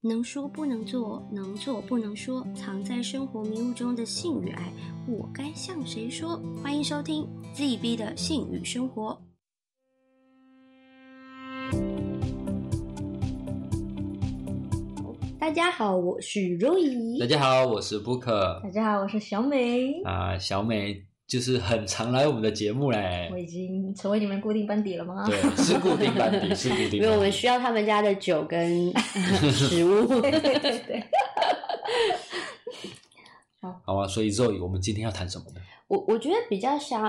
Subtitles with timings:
[0.00, 4.70] 能说不能做，能做不能说，藏在生活迷雾中的性与爱，
[5.08, 6.38] 我该向谁说？
[6.62, 9.18] 欢迎收听 ZB 的性与生活。
[15.38, 17.18] 大家好，我是 Roy。
[17.20, 18.62] 大家好，我是 Booker。
[18.62, 20.02] 大家好，我是小美。
[20.02, 23.28] 啊，小美就是很常来我们的节目嘞。
[23.32, 25.26] 我已经成为你们固定班底了吗？
[25.26, 27.00] 对，是固定班底， 是固定。
[27.00, 28.92] 因为我们需要他们家的酒跟
[29.52, 30.06] 食物。
[30.20, 31.04] 对 对对。
[33.60, 34.06] 好，好啊。
[34.06, 35.60] 所以 Roy，我们今天要谈什么呢？
[35.88, 37.02] 我我觉得比较想，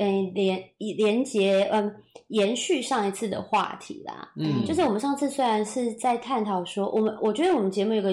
[0.00, 1.94] 嗯，连连接，嗯，
[2.28, 4.30] 延续上一次的话题啦。
[4.36, 8.12] 嗯，就是我们上次虽然是在探讨说，我们我觉得我们节目有个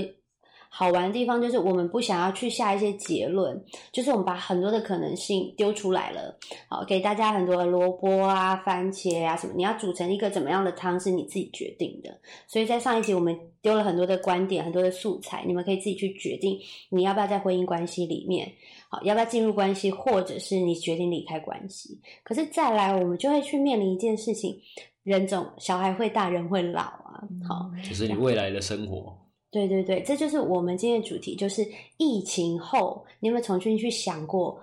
[0.71, 3.59] 好玩的地方，就是我们不想要去下一些结论，
[3.91, 6.37] 就是我们把很多的可能性丢出来了，
[6.69, 12.15] 好，给大家很多的萝卜啊、番茄啊什么，你要煮成一个怎么样的汤是你自己决定的。
[12.47, 16.57] 所以在上一集我们丢了很多的观点、很多的素材，你们可以自己去决定
[16.89, 18.49] 你要不要在婚姻关系里面。
[18.89, 21.99] 好，要不要进入关系，或者是你决定离开关系？
[22.23, 24.59] 可是再来，我们就会去面临一件事情：
[25.03, 27.23] 人总小孩会大，人会老啊。
[27.47, 29.17] 好，就是你未来的生活。
[29.51, 31.65] 对对对，这就是我们今天的主题，就是
[31.97, 34.61] 疫情后，你有没有重新去想过？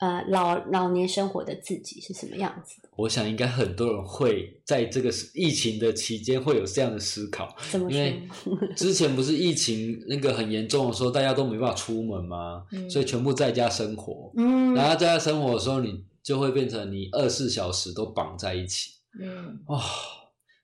[0.00, 2.76] 呃，老老年生活的自己是什么样子？
[2.94, 7.52] 我想应该很多人会在这个疫情的期间会有这样的思考。
[7.68, 7.90] 怎么？
[7.90, 8.22] 因为
[8.76, 12.64] 之前不是疫情那个很严重的时候，大家都没办法出门吗？
[12.88, 14.30] 所以全部在家生活。
[14.36, 14.72] 嗯。
[14.72, 18.92] 然后在家生活的时候，你就会变成你二十四小时都绑在一起。
[19.20, 19.58] 嗯。
[19.66, 19.82] 哇，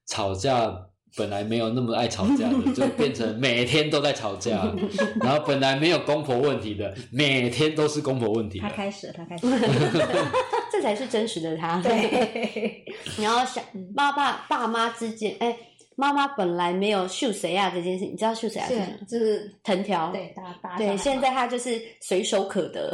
[0.06, 0.91] 吵架。
[1.17, 4.73] 本来没有那么爱吵架的， 就变成每天都在吵架。
[5.23, 8.59] 然后本来没有公婆问题的，每天都是公婆问题。
[8.59, 9.47] 他开始，他开始，
[10.73, 11.81] 这才是真实的他。
[11.81, 12.84] 对，
[13.17, 13.62] 你要想
[13.95, 15.56] 爸爸爸妈之间，哎。
[15.97, 18.69] 妈妈本来没有秀谁啊这件事，你知道秀谁啊？
[18.69, 20.11] 是就是藤条。
[20.11, 20.77] 对，打打。
[20.77, 22.92] 对，现在他就是随手可得。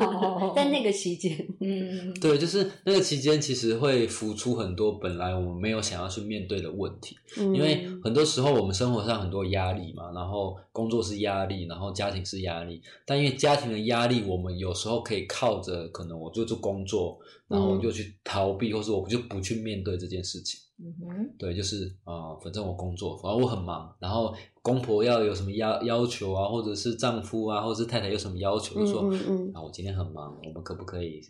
[0.54, 7.16] 在那个期间，嗯，对，就是那个期间，其实会浮出很多本来我们没有想要去面对的问题。
[7.38, 12.82] 嗯，因为很多时候我们生活上很多压力嘛，然后工作是压力，然后家庭是压力。
[13.06, 20.60] 但因为家庭的压力，我们有时候可以靠着可能我就做工作，然后我就去逃避，或是我就不去面对这件事情。
[20.82, 29.02] 嗯哼，对，就是啊，反正我工作，反正我很忙，然后公婆要有什么要要求啊，或者是丈夫啊，或者是太太有什么要求，就说，
[29.52, 31.20] 啊，我今天很忙，我们可不可以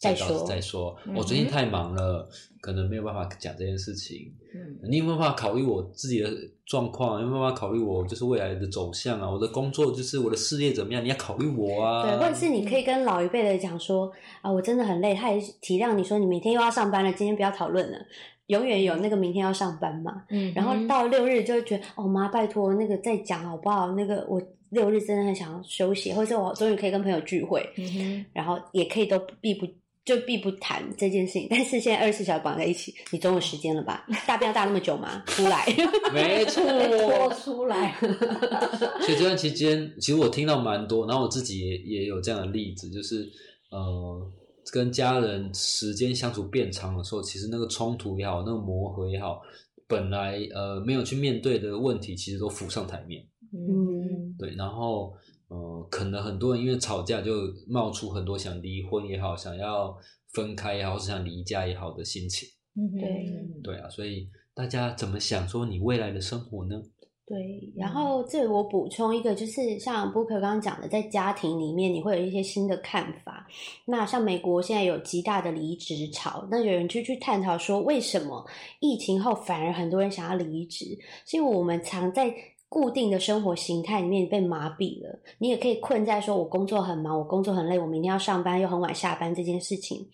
[0.00, 0.94] 再说再说？
[1.16, 2.28] 我最近太忙了，
[2.60, 4.30] 可能没有办法讲这件事情。
[4.54, 6.30] 嗯，你有没有办法考虑我自己的
[6.66, 7.18] 状况？
[7.22, 9.30] 有没有办法考虑我就是未来的走向啊？
[9.30, 11.02] 我的工作就是我的事业怎么样？
[11.02, 12.02] 你要考虑我啊。
[12.02, 17.98] 对，或者是你可以跟老一辈的讲说，啊，我真的很累，他也体谅你说，你每天又要上班了，今天不要讨论了。
[18.48, 23.92] 永远有那个明天要上班嘛，嗯，然后到六日就会觉得哦妈拜托那个再讲好不好？
[23.92, 29.66] 那个我六日真的很想要休息，或者我终于可以跟朋友聚会，嗯哼，然后也可以都避不
[30.04, 31.46] 就避不谈这件事情。
[31.50, 34.06] 但是现在二十四小时绑在一起，你总有时间了吧？
[34.26, 35.22] 大便要大那么久吗？
[35.26, 35.66] 出来，
[36.12, 37.94] 没错，拖出来。
[38.00, 43.28] 所以这段期间，其实我听到蛮多，然后我自己也也有这样的例子，就是
[43.70, 44.32] 呃。
[44.72, 49.40] 跟家人时间相处变长的时候，其实那个冲突也好，那个磨合也好，
[49.86, 53.26] 本来呃没有去面对的问题，其实都浮上台面。
[53.52, 55.14] 嗯，对，然后
[55.48, 57.32] 呃，可能很多人因为吵架就
[57.66, 59.96] 冒出很多想离婚也好，想要
[60.34, 62.48] 分开也好，是想离家也好的心情。
[62.74, 66.82] 嗯，对，对啊，所以大家怎么想说你未来的生活呢？
[67.28, 73.46] 对，然后这我补充一个，就是像 Booker 刚刚讲的，在家庭里面你会有一些新的看法。
[73.84, 78.44] 那像美国现在有极大的离职潮，那有人就去探讨说，为什么
[78.80, 80.86] 疫情后反而很多人想要离职？
[81.26, 82.34] 是因为我们常在。
[82.70, 90.06] 固定的生活形态里面被麻痹了，你也可以困在说，我工作很忙，我工作很累，我明天要上班又很晚下班这件事情，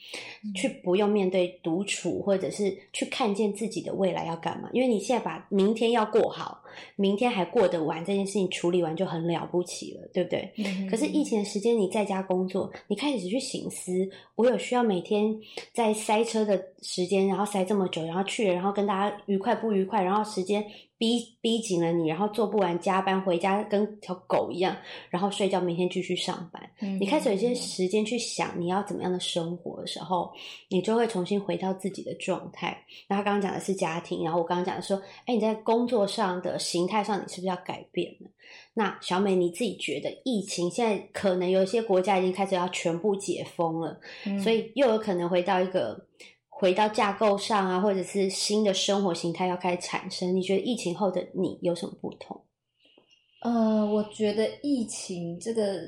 [0.55, 4.71] 去不用面对独处，或者是去看见自己的未来要干嘛？
[4.73, 6.63] 因为你现在把明天要过好，
[6.97, 10.53] 明天还过得完这件事情处理完就很了不起了，对不对？
[10.91, 15.35] 可是疫情的时间你在家工作，你开始去醒思，我有需要每天
[15.73, 20.65] 在塞车的时间，然后塞这么久，然后去，然后跟大家愉快不愉快，然后时间。
[20.97, 24.75] 逼逼紧了你，然后做不完加班，回家跟条狗一样，
[25.11, 26.71] 然后睡觉，明天继续上班。
[27.01, 30.33] 你开始有些时间去想你要怎么样的生活的时候，
[30.69, 32.79] 你就会重新回到自己的状态。
[33.09, 34.97] 那他刚刚讲的是家庭，然后我刚刚讲的说，
[35.27, 38.31] 哎，你在工作上的形态上，你是不是要改变了？
[38.73, 44.01] 那小美你自己觉得，疫情现在可能有一些国家已经开始要全部解封了，
[44.43, 46.09] 所以又有可能回到一个。
[46.57, 52.41] 回到架构上啊，或者是新的生活形态要开始产生，你觉得疫情后的你有什么不同？
[53.43, 55.81] 呃，我觉得疫情这个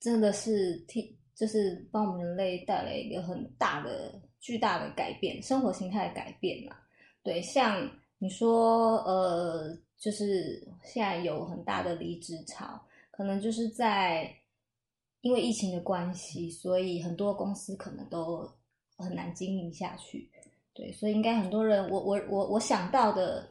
[0.00, 6.76] 真的是替，就是帮我们人类带来一个很大的、巨大的改变，生活形态的改变嘛。
[7.24, 7.90] 对，像
[8.24, 12.80] 你说，呃，就是现在有很大的离职潮，
[13.10, 14.34] 可能就是在
[15.20, 18.50] 因为疫情的关系，所以很多公司可能都
[18.96, 20.30] 很难经营下去。
[20.72, 23.46] 对，所以应该很多人，我我我我想到的。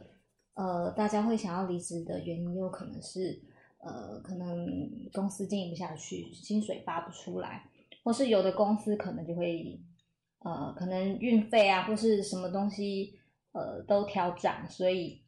[0.54, 3.40] 呃，大家会想要离职的原因，有可能是
[3.78, 4.68] 呃，可能
[5.12, 7.68] 公司经营不下去，薪水发不出来，
[8.04, 9.76] 或是有的公司可能就会
[10.40, 13.18] 呃，可能运费啊，或是什么东西
[13.54, 15.22] 呃都调涨，所以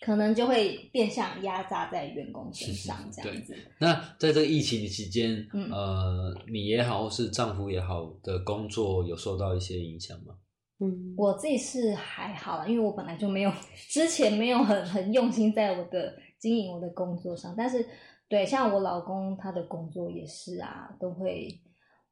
[0.00, 3.56] 可能就会变相压榨在员工身上这样子。
[3.78, 10.34] 那在这个疫情期间，嗯呃，你也好，或是丈夫也好的工作有受到一些影响吗？
[10.80, 13.52] 嗯，我自己是还好，因为我本来就没有
[13.88, 17.86] 之前没有很很用心在我的经营我的工作上，但是
[18.28, 21.48] 对像我老公他的工作也是啊，都会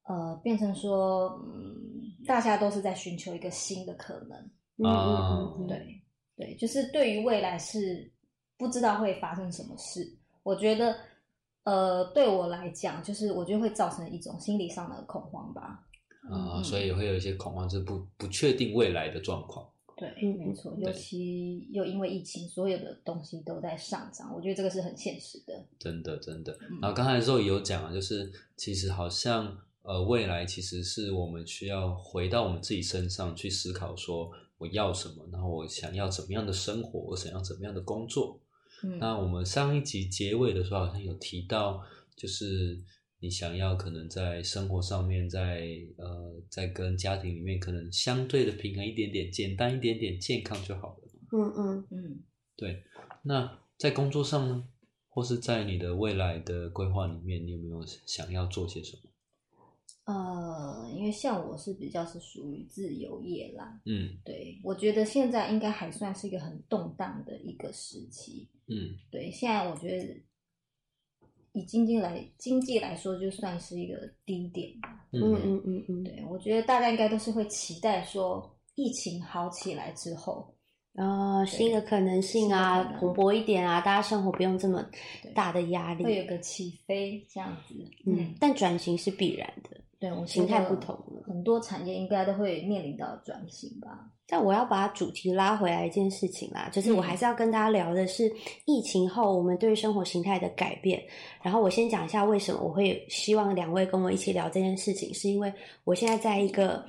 [0.05, 4.50] 呃变成说，嗯，大家都是在寻求一个新的可能
[4.84, 6.02] 啊，对
[6.37, 8.11] 对，就是对于未来是
[8.56, 10.96] 不知道会发生什么事，我觉得
[11.64, 15.87] 呃对我来讲，就是我觉得会造成一种心理上的恐慌吧。
[16.31, 19.69] 啊，所以会有一些恐慌，是不不确定未来的状况。
[19.96, 25.67] 对，没错，尤其又因为疫情，所有的东西都在上涨，我觉得这个是很现实的。
[25.78, 26.56] 真的，真的。
[26.81, 34.31] 然后刚才肉有讲啊，就是其实好像呃，未来其实是我们需要回到我们自己身上去思考，说
[34.62, 38.41] 我要什么，然后我想要怎么样的生活，我想要怎么样的工作。
[38.85, 41.82] 嗯，那我们上一集结尾的时候好像有提到，
[42.17, 42.82] 就是。
[43.25, 51.09] 你想要可能在生活上面，在呃，在跟家庭里面，可能相对的平衡一点点，简单一点点，健康就好了。
[51.31, 52.20] 嗯嗯嗯，
[52.56, 52.82] 对。
[53.23, 54.67] 那在工作上呢，
[55.09, 59.12] 或是在你的未来的规划里面，你有没有想要做些什么？
[60.04, 63.81] 呃，因为像我是比较是属于自由业啦。
[63.87, 68.49] 嗯，对，我觉得现在应该还算是一个很动荡的一个时期。
[68.66, 70.22] 嗯，对，现在我觉得。
[71.54, 74.72] 以经济来经济来说，就算是一个低点
[75.12, 80.54] 嗯嗯嗯嗯，对我觉得大家应该都是会期待说，疫情好起来之后，
[80.94, 84.82] 啊，新的可能性啊，蓬勃一点啊，大家生活不用这么
[85.34, 87.75] 大的压力，会有个起飞这样子。
[88.06, 89.78] 嗯，但转型是必然的。
[90.02, 94.10] 对，我形态不同了，很多产业应该都会面临到转型吧。
[94.26, 98.28] 但我要把主题拉回来一件事情啦，就是我还是要跟大家聊的是
[98.64, 101.00] 疫情后我们对生活形态的改变。
[101.40, 105.52] 然后我先讲一下为什么我会希望两位跟我一起聊这件事情，是因为
[105.84, 106.84] 我现在在一个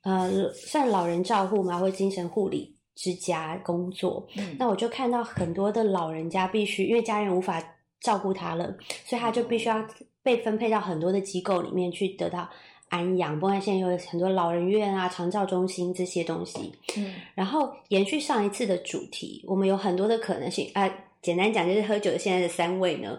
[0.00, 4.26] 呃算老人照护嘛，或精神护理之家工作。
[4.58, 7.62] 那我就看到很多的老人家必须因为家人无法
[8.00, 8.74] 照顾他了，
[9.04, 9.86] 所以他就必须要。
[10.24, 12.48] 被分配到很多的机构里面去得到
[12.88, 16.72] 安养，不然现在有很多老人院啊、长照中心这些东西。
[16.96, 20.90] 嗯，然后延续上一次的主题，我们有很多的可能性啊。
[21.20, 23.18] 简单讲就是喝酒的现在的三位呢，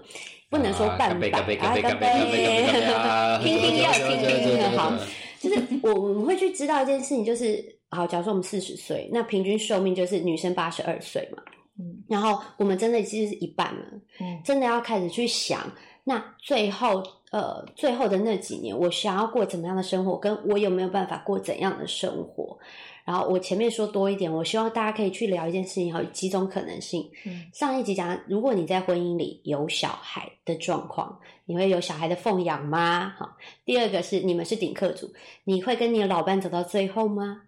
[0.50, 2.08] 不能说半百啊，干杯，干杯，
[3.44, 4.94] 听听要听听好。
[5.40, 11.44] 就是我我们会去知道一件事情，就是好，假如说我们四十岁，那平均寿命就是女生八十二岁嘛。
[11.80, 13.86] 嗯，然后我们真的其实是一半了。
[14.20, 15.70] 嗯，真的要开始去想。
[16.08, 22.58] 那最后，呃，最后的那几年，我想要过怎么样的生活，跟我有没有办法过怎样的生活？
[23.04, 27.10] 然后我前面说多一点，我希望大家可以去聊一件事情，有几种可能性。
[27.26, 33.14] 嗯，上一集讲，如果你在婚姻里有小孩的状况，你会有小孩的奉养吗？
[33.18, 33.36] 好，
[33.66, 35.12] 第二个是你们是顶客组，
[35.44, 37.42] 你会跟你的老伴走到最后吗？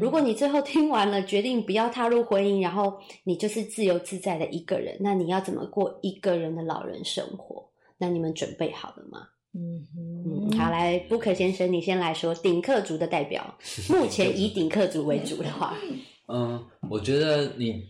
[0.00, 7.68] 如果你最后听完了，决定不要踏入婚姻，然后你就是自由自在的一个人，那你要怎么过一个人的老人生活？
[7.98, 9.28] 那你们准备好了吗？
[9.56, 13.56] 嗯嗯，好，来布克先生，你先来说顶客族的代表。
[13.88, 15.76] 目前以顶客族为主的话，
[16.26, 17.86] 嗯，我觉得你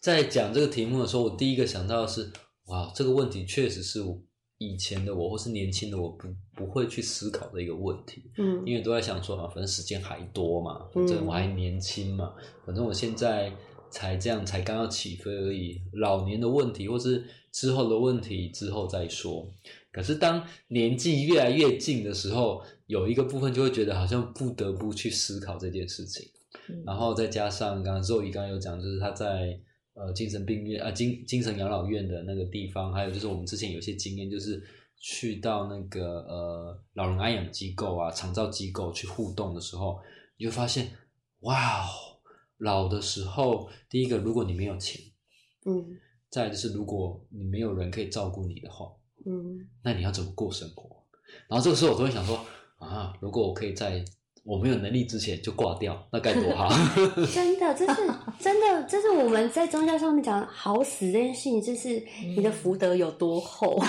[0.00, 2.28] 在讲这个题目的时候，我第一个想到的是，
[2.66, 4.00] 哇，这个问题确实是
[4.58, 6.26] 以前的我或是年轻的我不
[6.56, 8.24] 不会去思考的一个问题。
[8.36, 12.34] 嗯，因为都在想说啊，反正时间还多嘛，反正我还年轻嘛，
[12.66, 13.52] 反正我现在
[13.90, 15.80] 才这样，才刚要起飞而已。
[15.92, 17.24] 老年的问题或是。
[17.50, 19.50] 之后的问题之后再说。
[19.90, 26.28] 可是当年纪越来越近的时候，有一个部分就会觉得好像不得不去思考这件事情。
[26.84, 29.58] 然后再加上刚刚周怡刚刚有讲，就是他在
[29.94, 34.62] 呃精神病院啊精精神养老院的那个地方，还有就是我们之前有些经验，就是
[35.00, 39.98] 去到那个呃老人安养机构啊长照机构去互动的时候，
[40.36, 40.90] 你就发现，
[41.40, 42.07] 哇哦，
[42.58, 45.00] 老的时候，第一个，如果你没有钱，
[45.64, 45.96] 嗯
[46.30, 48.86] 再来就是如果你没有人可以照顾你的话，
[49.24, 51.02] 嗯那你要怎么过生活？
[51.48, 52.38] 然后这个时候我都会想说
[52.78, 54.04] 啊，如果我可以在
[54.44, 56.70] 我没有能力之前就挂掉，那该多好！
[57.34, 58.00] 真的，这是
[58.40, 62.02] 真的，这是我们在宗教上面讲好死这件事情，就是
[62.34, 63.78] 你的福德有多厚。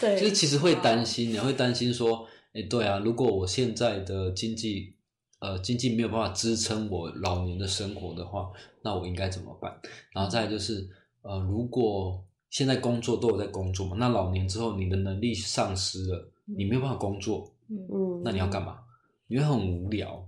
[0.00, 4.95] 对，就是其实会担心，你会担心说，哎，对啊，如果我现在的经济
[5.38, 8.50] 呃经济没有办法支撑我老年的生活的话，
[8.82, 9.78] 那我应该怎么办？
[10.12, 10.88] 然后再来就是
[11.22, 18.78] 呃，如果现在工作都有在工作嘛，那老年之后你的能力丧失了，你没有办法工作，嗯，那你要干嘛？
[19.26, 20.26] 你会很无聊。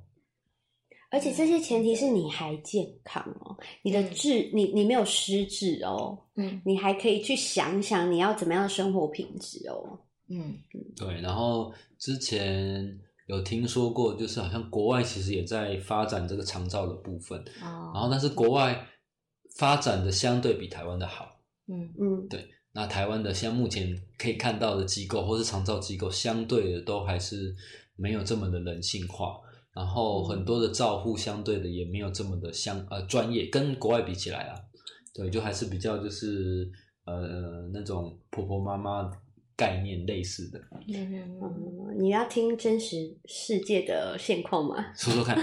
[1.10, 9.98] 而且这些前提是你还健康哦，你的智，你你没有失智哦，嗯你还可以去想想你要怎么样的生活品质哦。
[10.28, 10.54] 嗯
[10.94, 18.86] 对，然后之前有听说过，就是好像国外其实也在发展这个长照的部分，哦，然后但是国外
[19.56, 21.40] 发展的相对比台湾的好。
[21.66, 21.88] 嗯。
[22.00, 22.28] 嗯。
[22.28, 27.54] 对那台湾的像目前可以看到的机构或是长照机构，相对的都还是
[27.96, 29.38] 没有这么的人性化，
[29.74, 34.54] 然后很多的照护相对的也没有这么的相呃专业，跟国外比起来啊，
[35.12, 36.70] 对，就还是比较就是
[37.04, 39.10] 呃那种婆婆妈妈
[39.58, 44.86] 概念类似的，嗯你要听真实世界的现况吗？
[44.94, 45.36] 说说看，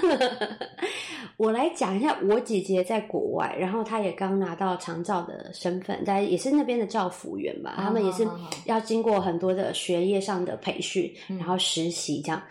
[1.36, 8.26] 我来讲一下，我姐姐在国外，然后她也刚拿到长照的身份，但也是那边的照服员吧，他们也是
[8.64, 12.42] 要经过很多的学业上的培训，嗯然后实习这样。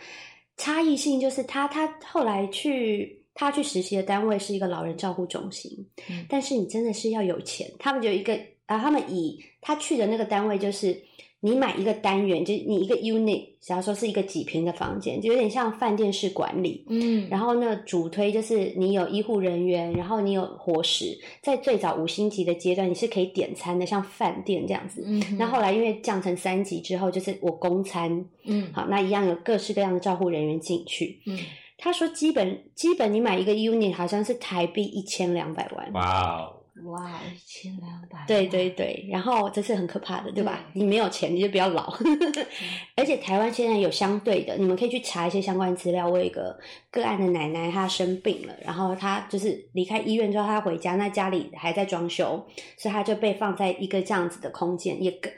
[0.58, 5.70] 差异性就是她，她后来去她去实习的单位是一个老人照护中心，
[6.10, 6.26] 嗯。
[6.28, 11.02] 但是你真的是要有钱，他们就有一个啊，他们以他去的那个单位就是。
[11.44, 16.86] 你买一个单元，就是你一个 unit，假如说是一个几平的房间，就有点像饭店式管理。
[16.88, 25.04] 嗯，然后呢，主推就是你有医护人员，然后你有伙食，在最早五星级的阶段，你是可以点餐的，像饭店这样子。
[25.06, 31.20] 嗯，那后来因为降成三级之后，就是我供餐，嗯好，那一样有各式各样的照护人员进去。
[31.26, 31.38] 嗯
[31.76, 35.92] 他说基本基本你买一个 unit 好像是台币一千两百万。
[35.92, 40.58] 哇哦，哇，一千两百，对对对，然后这是很可怕的，对吧？
[40.72, 41.96] 对你没有钱，你就不要老。
[42.96, 46.08] 而且台湾现在有相对的，你们可以去查一些相关资料。
[46.08, 46.58] 我有一个
[46.90, 52.44] 个案的奶奶，她生病了，然后她就是离开医院之后，她回家，那家里还在装修，
[52.76, 55.32] 所以她就被放在一个这样子的空间，也跟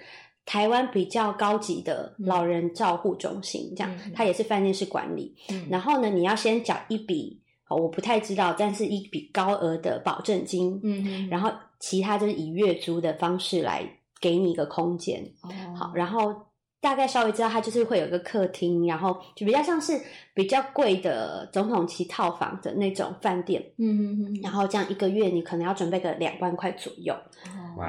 [0.47, 5.35] 台湾比较高级的老人照护中心，这样嗯嗯它也是饭店式管理。
[5.51, 13.85] 嗯，然后呢，你要先缴一笔，哦我不太知道，但是一笔高额的保证金，嗯嗯，然后其他就是以月租的方式来
[14.21, 16.35] 给你一个空间，哦好，然后
[16.81, 20.01] 大概稍微知道它就是会有一个客厅，然后就比较像是
[20.33, 27.15] 比较贵的总统级套房的那种饭店，嗯嗯嗯，然后这样一个月你可能要准备个两万块左右，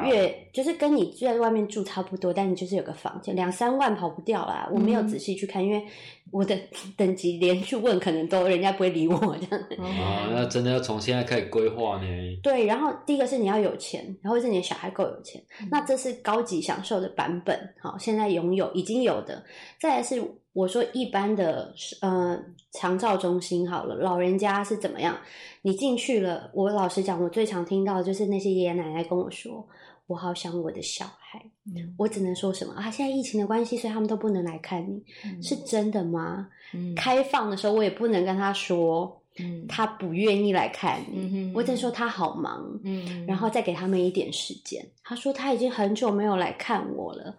[0.04, 4.68] 月就是跟你住在外面住差不多，但你就是有个房间，两三万跑不掉啦。
[4.72, 5.86] 我没有嗯仔细去看，因为
[6.32, 6.58] 我的
[6.96, 9.66] 等级连去问，可能都人家不会理我这样。
[9.80, 12.08] 啊，那真的要从现在开始规划呢。
[12.44, 17.58] 对，然后第一个是你要有钱，然后是你的小孩够有钱，嗯那这是高级享受的版本。
[17.82, 19.44] 好，现在拥有已经有的，
[19.80, 20.22] 再来是
[20.54, 22.38] 我说一般的呃
[22.72, 25.18] 长照中心好了，老人家是怎么样？
[25.62, 29.68] 你进去了，我老实讲，我最常听到的就是那些爷爷奶奶跟我说，
[30.08, 31.40] 我好想我的小孩。
[31.66, 32.90] 嗯我只能说什么啊？
[32.90, 36.48] 现在疫情的关系，所以他们都不能来看你，嗯是真的吗？
[36.74, 42.80] 嗯开放的时候，我也不能跟他说嗯他不愿意来看你，嗯我只能说他好忙。
[42.84, 44.84] 嗯，然后再给他们一点时间。
[45.04, 47.36] 他说他已经很久没有来看我了，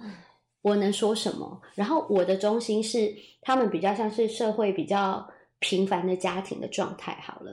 [0.63, 1.61] 我能说什么？
[1.75, 5.27] 然后我的中心是他们比较像是社会比较
[5.59, 7.53] 平凡的家庭的状态，好了。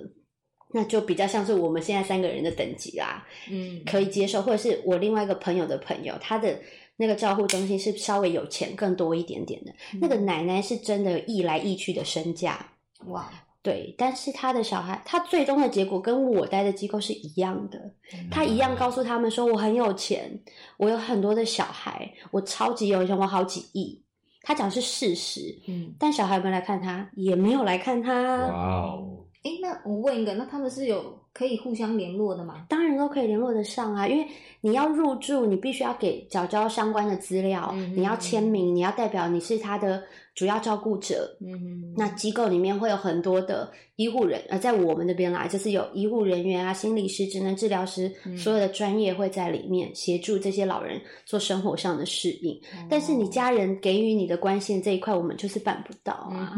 [0.72, 6.60] 那就比较像是我们现在三个人的等级啦，嗯可以接受，或者是我另外一个朋友的朋友，他的
[6.98, 12.65] 那个照护中心是稍微有钱更多一点点的，那个奶奶是真的有易来易去的身价，
[13.07, 13.29] 哇，
[13.62, 17.91] 对，但是他的小孩，他最终的结果跟我待的机构是一样的。
[18.29, 20.39] 他一样告诉他们说：“我很有钱，
[20.77, 24.00] 我有很多的小孩，我超级有钱，我好几亿。”
[24.48, 28.45] 他讲是事实，嗯，但小孩们来看他，也没有来看他。
[28.45, 32.66] 哇哦，哎，那我问一个，那他们是有可以互相联络的吗？
[32.68, 34.25] 当然都可以联络得上啊，因为
[34.60, 40.02] 你要入住，你必须要给缴交相关的资料，你要签名，你要代表你是他的
[40.34, 41.38] 主要照顾者。
[41.42, 52.60] 嗯那机构里面会有很多的医护人，呃，在我们这边来，就是有医护人员啊、心理师、职能治疗师，所有的专业会在里面协助这些老人做生活上的适应。
[52.90, 56.58] 但是你家人给予你的关心这一块，我们就是办不到啊。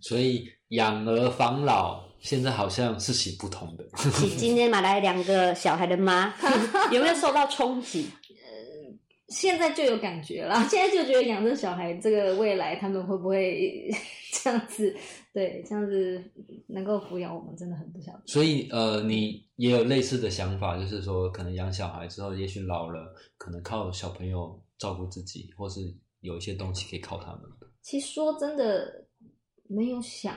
[0.00, 2.11] 所以养儿防老。
[2.22, 3.84] 现在好像是行不通的。
[4.22, 6.32] 你今天买来两个小孩的妈，
[6.92, 8.08] 有没有受到冲击？
[8.30, 8.94] 呃，
[9.28, 10.54] 现在就有感觉了。
[10.70, 13.90] 现在就觉得养这小孩，这个未来他们会不会
[14.32, 14.96] 这样子？
[15.32, 16.22] 对，这样子
[16.68, 18.22] 能够抚养我们，真的很不晓得。
[18.26, 25.80] 所以，呃，你也有类似的想法，就是说，可能养小孩之后，也许老了，可能靠小朋友照顾自己，或是
[26.20, 27.40] 有一些东西可以靠他们。
[27.80, 29.06] 其实说真的，
[29.66, 30.36] 没有想。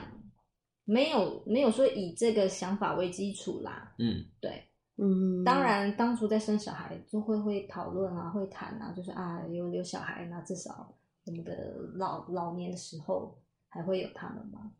[0.88, 4.62] 没有没有说以这个想法为基础啦，嗯，对，
[4.96, 13.36] 嗯，当然当初在生小孩就会会讨论啊，会谈啊，就是啊有有小孩，那至少我们的老老年的时候
[13.68, 14.70] 还会有他们吗？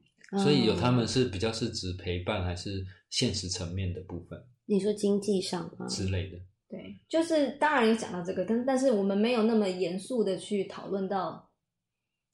[0.43, 4.41] 所以有他们是比较是指陪伴还是现实层面的部分？
[4.65, 6.39] 你说经济上吗之类的？
[6.69, 11.46] 对，就是当然有讲到这个，但但是我们没有那么严肃的去讨论到。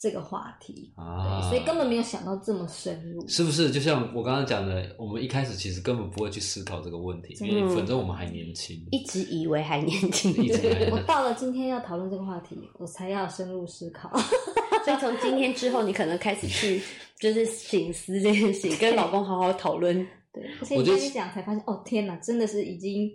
[0.03, 3.71] 这个话题啊，所以根本没有想到这么深入，是不是？
[3.71, 10.35] 就像我刚刚讲的，我们一开始其实根本不会去思考这个问题，因为反正我们还年轻，一直以为还年轻。
[10.91, 14.11] 我到了今天要讨论这个话题，我才要深入思考。
[14.85, 16.83] 所以从今天之后，你可能开始去
[17.21, 20.05] 就是醒思这件事情，跟老公好好讨论。
[20.33, 20.43] 对，
[20.77, 23.09] 我跟你讲，才发现哦，天哪，真的是已经。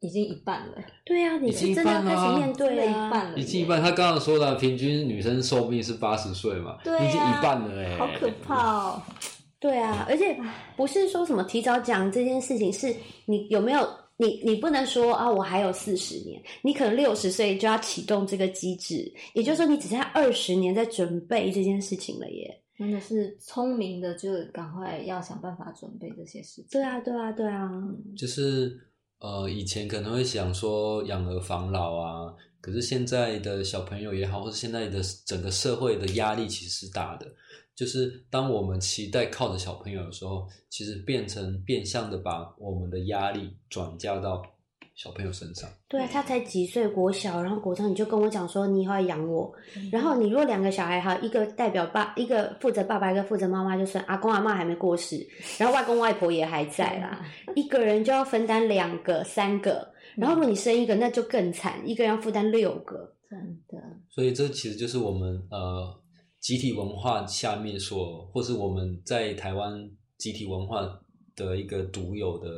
[0.00, 0.74] 已经一半了，
[1.04, 3.80] 对啊，你是真的开始面对了一半了，已经一半。
[3.80, 9.02] 他刚刚说的平均女生寿命是八十岁嘛，已经一半了哎，好可怕哦。
[9.58, 10.38] 对啊，而且
[10.76, 13.88] 不是说什么提早讲这件事情，是你有没有
[14.18, 22.62] 你你不能说啊，我还有四十年，你可能六十岁就要启动这个机制，也就是说你只剩下二十年在准备这件事情了耶。
[22.78, 26.66] 真的是聪明的，就赶快要想办法准备这些事情。
[26.70, 27.70] 对啊，对啊，对啊，
[28.14, 28.78] 就是。
[29.18, 37.26] 呃，以前可能会想说养儿防老啊，可是现在的小朋友也好，或者现在的整个社会的压力其实是大的。
[37.74, 44.42] 就是当我们期待靠着小朋友的时候，其实变成变相的把我们的压力转嫁到。
[44.96, 49.52] 小朋友身上，对啊，他才几岁，国小，然后国中你就跟我讲说你以后要养我，
[49.92, 55.18] 然后你如果两个小孩哈，一个代表爸，一个负责爸爸，一个负责妈妈，就算阿公阿妈还没过世，
[55.60, 57.22] 然后外公外婆也还在啦，
[57.54, 63.78] 一个人就要分担两个、三个，然后如果你生一个，那就更惨，一个人要负担六个，真的。
[64.08, 65.94] 所以这其实就是我们呃
[66.40, 69.70] 集体文化下面所，或是我们在台湾
[70.16, 70.80] 集体文化
[71.36, 72.48] 的一个独有的。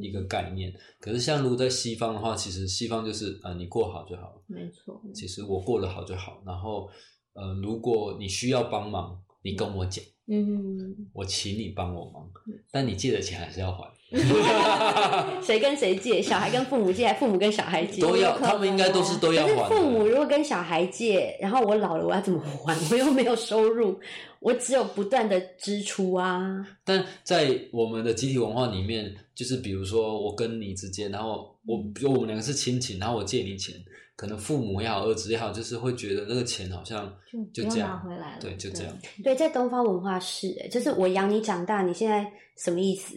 [0.00, 4.42] 一个概念，可是像如果在西方的话，其实西方就是啊，你过好就好了。
[4.46, 6.42] 没错，其实我过得好就好。
[6.44, 6.88] 然后，
[7.34, 12.30] 呃，如果你需要帮忙，你跟我讲，嗯，我请你帮我忙，
[12.70, 13.88] 但你借的钱还是要还。
[15.40, 16.20] 谁跟谁借？
[16.20, 18.02] 小孩跟父母借，还父母跟小孩借？
[18.02, 19.68] 都要，他们应该都是都要还。
[19.68, 22.76] 父母如果跟小孩借，然后我老了，我要怎么还？
[22.90, 24.00] 我又没有收入，
[24.40, 26.40] 我只有不断的支出啊。
[26.84, 33.76] 但在我们的集体文化里面，就是比如说我跟你之间，然后我比如我们两个是亲情，然后我借你钱，
[34.16, 37.14] 可能父母也好，儿子也好，就是会觉得那个钱好像
[37.54, 38.38] 就这样回来了。
[38.40, 38.92] 对，就这样。
[39.22, 43.14] 对，在东方文化是，就是我养你长大，你现在什么意思？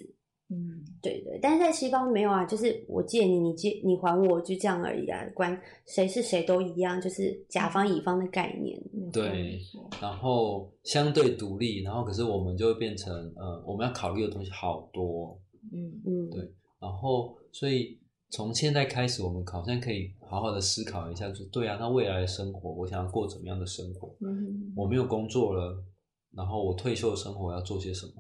[0.50, 8.80] 嗯，对对，但是在西方没有啊，就是我借你，你借你还我，就这样而已啊，关谁是谁都一样，就是甲方乙方的概念。
[9.12, 9.60] 对，
[10.02, 15.40] 然后相对独立，然后可是我们就会变成呃，我们要考虑的东西好多。
[15.72, 17.98] 嗯嗯，对，然后所以
[18.30, 24.14] 从现在开始，我们好像可以好好的思考一下，就对啊，那未来的生活，我想要过怎么样的生活？
[24.20, 25.84] 嗯，我没有工作了，
[26.36, 28.14] 然后我退休的生活要做些什么？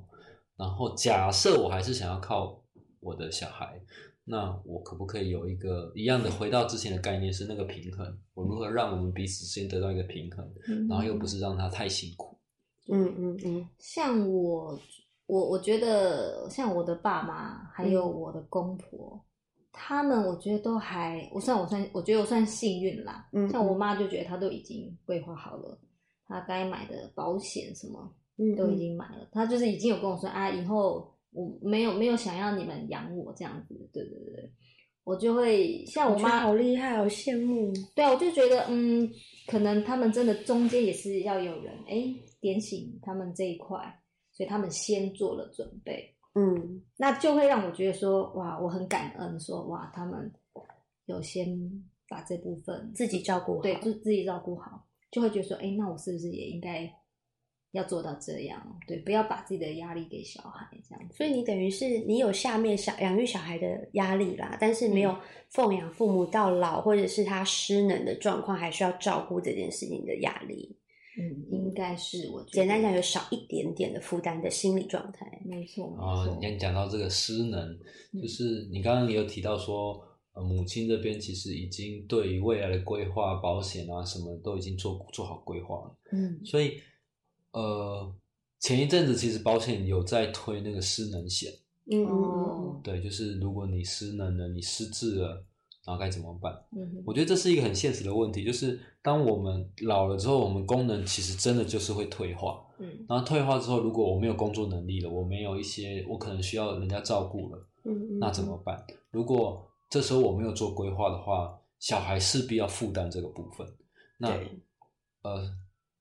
[0.57, 2.63] 然后假设我还是想要靠
[2.99, 3.81] 我的小孩，
[4.23, 8.17] 那我可不可以有一个一样的回到之前的概念，是那个平衡？
[8.33, 10.47] 我如何让我们彼此之间得到一个平衡，
[10.87, 12.37] 然后又不是让他太辛苦？
[12.89, 13.67] 嗯嗯嗯。
[13.79, 14.79] 像我，
[15.25, 19.21] 我我觉得像我的爸妈还有我的公婆，
[19.71, 23.27] 他们我觉得都还，我算我算，我觉得我算幸运啦。
[23.33, 23.49] 嗯。
[23.49, 25.77] 像我妈就觉得她都已经规划好了，
[26.27, 28.13] 她该买的保险什么。
[28.57, 34.51] 都已经买了，他就是已经有跟我说啊，以后我没有没有想要你们养我这样子，对对对，
[35.03, 37.71] 我就会像我妈好厉害，好羡慕。
[37.95, 39.09] 对啊，我就觉得嗯，
[39.47, 43.77] 可能他们真的中间也是要有人哎点醒他们这一块，
[44.31, 46.09] 所以他们先做了准备。
[46.35, 50.31] 嗯，那就会让我觉得说，哇，我很感恩，说哇，他们
[51.05, 51.47] 有先
[52.09, 56.91] 把这部分自己照顾好，对，就自己照顾好，就会觉得说，哎，那我是不是也应该
[57.73, 58.79] 要做到这样？
[58.87, 61.09] 对，不要把自己的压力给小孩这样。
[61.11, 65.15] 所以你等于是你有下面小养育小孩的压力啦，但是没有
[65.49, 70.77] 奉养父母到老，或者是他失能的状况，还需要照顾这件事情的压力。
[71.15, 75.25] 嗯，应该是我简单讲，有少一点点的负担的心理状态。
[75.45, 77.77] 没错啊，你讲到这个失能，
[78.19, 79.99] 就是你刚刚也有提到说，
[80.33, 85.95] 呃，母亲这边其实已经对于未来的规划、保险啊什么都已经做做好规划了。
[86.11, 86.79] 嗯，所以
[87.53, 88.13] 呃，
[88.59, 91.51] 前一阵子其实保险有在推那个失能险。
[91.91, 95.43] 嗯嗯对，就是如果你失能了，你失智了。
[95.85, 96.57] 然后该怎么办？
[96.71, 102.65] 嗯，我觉得这是一个很现实的问题，就是当我们老了之后，我们功能其实真的就是会退化。
[102.79, 108.81] 嗯，然后退化之后，如果我没有工作能力了，我没有一些我可能需要人家照顾了，嗯，那怎么办？
[109.11, 113.67] 如果这时候我没有做规划的话，小孩势必要负担这个部分。
[114.17, 114.29] 那
[115.23, 115.53] 呃，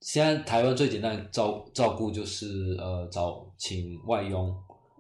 [0.03, 4.55] 现在台湾最简单的照照顾就是呃找请外佣，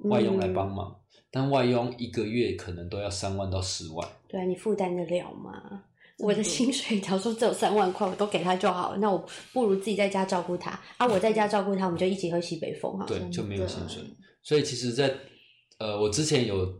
[0.04, 0.96] 外佣来帮忙。
[1.30, 5.82] 但外佣一个月可能都要三万到十万，对啊，你负担得了吗？
[6.18, 8.98] 我的薪水假如说只有三万块，我都给他就好了。
[8.98, 11.06] 那我不如自己在家照顾他啊！
[11.06, 13.06] 我在家照顾他，我们就一起喝西北风哈。
[13.06, 14.02] 对，就没有薪水。
[14.42, 15.12] 所以其实，在
[15.78, 16.70] 呃，我之前有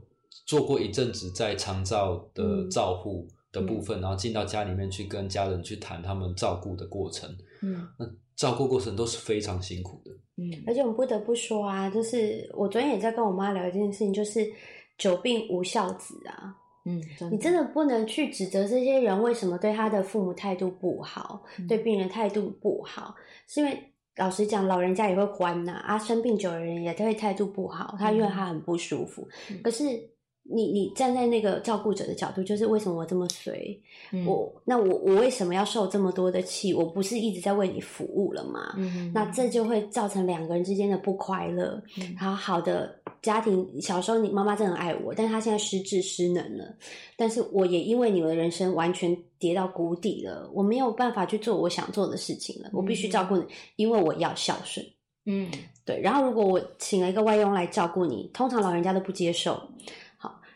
[0.47, 7.29] 做过一阵子在长照的照护的部分，然后进到家里面去跟家人去谈他们照顾的过程。
[7.61, 10.11] 嗯，那照顾过程都是非常辛苦的。
[10.37, 14.51] 嗯，而且我们不得不说啊，就是我昨天也在跟我妈聊一件事情，就是
[14.97, 16.57] 久病无孝子啊。
[16.87, 23.15] 嗯，你真的不能去指责这些人为什么对他的父母态度不好，对病人态度不好，
[23.47, 23.79] 是因为
[24.17, 29.29] 老实讲，老人家也会欢呐啊，生病久的人也会态度不好，他因为他很不舒服，
[29.63, 30.11] 可是。
[30.45, 33.81] 你你站在那个照顾者的角度，就是为什么我这么随
[34.27, 34.53] 我？
[34.65, 36.75] 那我我为什么要受这么多的气？
[36.75, 38.75] 我不是一直在为你服务了吗？
[39.15, 41.83] 那这就会造成两个人之间的不快乐。
[42.19, 46.75] 然后好的家庭，小时候你妈妈真的很爱我，但是她现在失智失能了，
[47.17, 53.45] 但是我也因为你的人生完全跌到谷底了，我没有办法去做我想做的事情了，我必须照顾你，
[53.77, 54.85] 因为我要孝顺。
[55.25, 55.49] 嗯，
[55.85, 56.01] 对。
[56.01, 59.57] 然后如果我请了一个外佣来照顾你，通常老人家都不接受。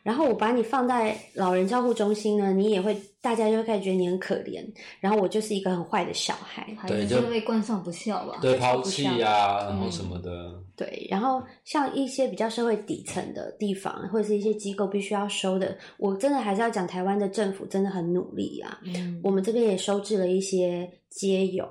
[0.07, 4.64] 然后我把你放在老人照护中心呢，你也会，大家就会开始觉得你很可怜。
[5.01, 10.62] 然后我就是一个很坏的小孩，对，就被冠上不孝吧，对，抛弃啊，然后什么的。
[10.77, 18.79] 对，然后像一些比较社会底层的地方，或者是一些机构必须要收的，我真的还是要讲，台湾的政府真的很努力啊。
[18.85, 21.64] 嗯，我们这边也收治了一些街友，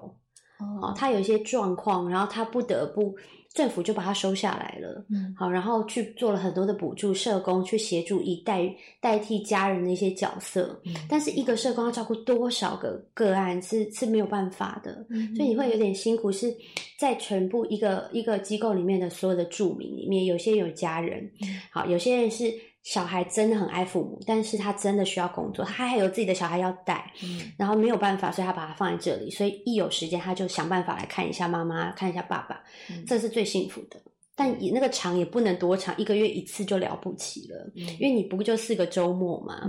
[0.82, 3.16] 哦，他有一些状况，然后他不得不。
[3.56, 16.54] 政府就把它收下来了，嗯，好，然后去做了很多的补助，社工去协助以代代替家人的一些角色，嗯，但是一个社工要照顾多少个个案是是没有办法的，嗯，所以你会有点辛苦，是
[17.00, 21.32] 在全部一个一个机构里面的所有的住民里面，有些有家人，
[21.72, 22.54] 好，有些人是。
[22.86, 32.64] 小孩真的很爱父母，但是他真的需要工作，他还有自己的小孩要带，嗯，然后没有办法，所以他把他放在这里，所以一有时间他就想办法来看一下妈妈，看一下爸爸，
[33.08, 34.00] 这是最幸福的。
[34.36, 39.68] 但也那个长也不能多长，一个月一次就了不起了，因为你不就四个周末嘛，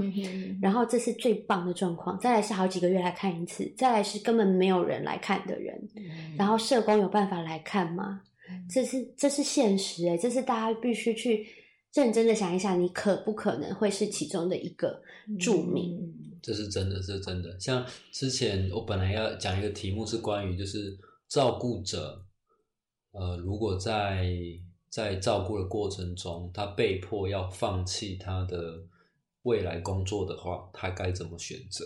[0.61, 2.19] 然后这是最棒的状况。
[2.19, 5.89] 再来是好几个月来看一次，再来是根本没有人来看的人，
[6.37, 8.21] 然后社工有办法来看吗？
[8.69, 11.47] 这是这是现实哎，这是大家必须去。
[11.97, 15.01] 认真的想一想，你可不可能会是其中的一个
[15.41, 16.13] 著名？
[16.43, 17.59] 这是真的，是真的。
[17.59, 22.23] 像之前我本来要讲一个题目，是关于就是照顾者，
[23.13, 24.31] 呃，如果在
[24.91, 28.85] 在照顾的过程中，他被迫要放弃他的
[29.45, 31.85] 未来工作的话，他该怎么选择？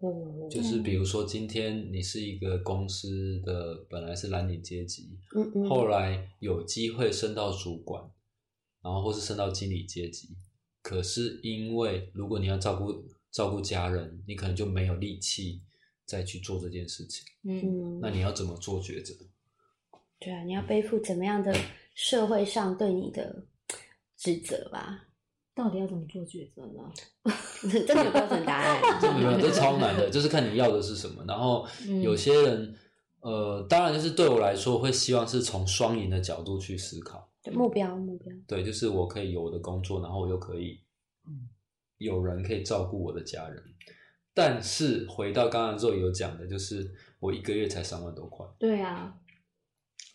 [0.00, 8.04] 哦，就是比如说，今天你是一个公司的本来是蓝领阶级，嗯嗯，后来有机会升到主管。
[8.86, 10.28] 然后或是升到经理阶级，
[10.80, 15.60] 可是因为如果你要照顾照顾家人，你可能就没有力气
[16.04, 17.26] 再去做这件事情。
[17.42, 19.12] 嗯，那你要怎么做抉择？
[20.20, 21.52] 对啊，你要背负怎么样的
[21.96, 23.44] 社会上对你的
[24.16, 25.02] 指责吧？
[25.52, 26.92] 到底要怎么做抉择呢？
[27.68, 28.80] 真的有标准答案？
[29.02, 31.24] 这没有，这超难的，就是看你要的是什么。
[31.26, 31.66] 然后
[32.04, 32.76] 有些人，
[33.18, 37.28] 呃，当然就是对我来说，会希望是从双赢的角度去思考。
[37.52, 40.80] 目标目标对，就是我可以有我的工作，然后我又可以，
[41.98, 43.62] 有人可以照顾我的家人。
[44.34, 48.46] 但是回到刚刚之后有讲的，就是我一个月才三万多块。
[48.58, 49.18] 对啊，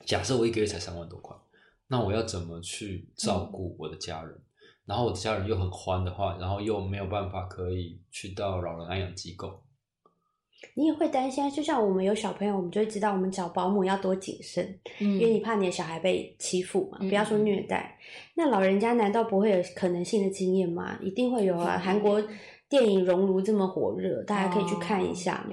[0.06, 1.36] 假设我一个月才三万多块，
[1.88, 4.40] 那我要怎么去照顾我的家人？
[4.86, 9.64] 然后我的家人又很欢的话，然后又没有办法可以去到老人安养机构。
[10.74, 17.98] 你也会担心，就像我们有小朋友，我们就会知道我们找保姆要多谨慎，因为你怕你的小孩被欺负嘛，不要说虐待。
[18.36, 20.98] 那老人家难道不会有可能性的经验吗？
[21.02, 21.78] 一定会有啊！
[21.78, 22.22] 韩国。
[22.72, 25.46] 电影《熔炉》这么火热，大家可以去看一下。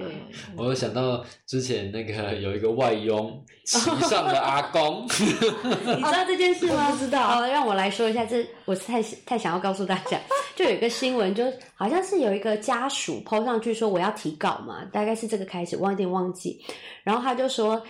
[0.55, 3.77] 我有想到之前那个有一个外佣骑
[4.07, 6.89] 上了阿公， 你知道这件事吗？
[6.91, 7.21] 不知道。
[7.27, 10.17] 好让我来说一下，这我是太太想要告诉大家，
[10.55, 11.43] 就有一个新闻，就
[11.75, 16.57] 好像是有一个家属 PO 上去说我要提稿嘛，大概是这个开始，我有点忘记。
[17.03, 17.81] 然后他就说。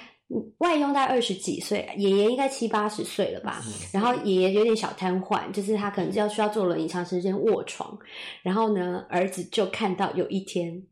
[0.60, 3.64] 外佣大概二十几岁，爷爷应该七八十岁了吧。
[3.92, 7.98] 然后爷爷有点小瘫痪，就是他可能要需要坐轮椅长时间卧床。
[8.44, 10.84] 然后呢，儿子就看到有一天，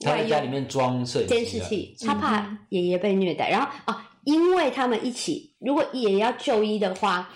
[0.00, 3.50] 他在家里面装摄监视器，他怕爷爷被虐待。
[3.50, 7.28] 然后啊，因为他们一起，如果爷爷要就医的话，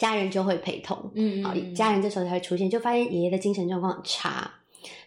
[0.00, 1.12] 家人就会陪同。
[1.14, 4.50] 嗯，好，家人这时候才会出现，就发现爷爷的精神状况很差。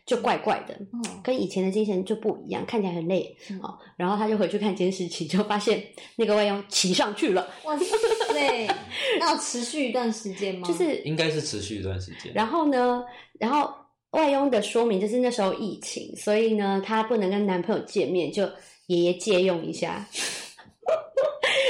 [0.05, 0.77] 就怪怪的，
[1.23, 3.77] 跟以前的精神就不一样，看起来很累哦。
[3.97, 5.83] 然后他就回去看监视器，就发现
[6.15, 7.47] 那个外佣骑上去了。
[7.63, 7.85] 哇塞！
[9.19, 10.67] 那要持续一段时间吗？
[10.67, 12.31] 就是应该是持续一段时间。
[12.33, 13.03] 然后呢？
[13.39, 13.73] 然后
[14.11, 18.43] 外佣的说明就是那时候疫情，所以呢，她不能跟男朋友见面，就
[18.87, 20.07] 爷爷借用一下。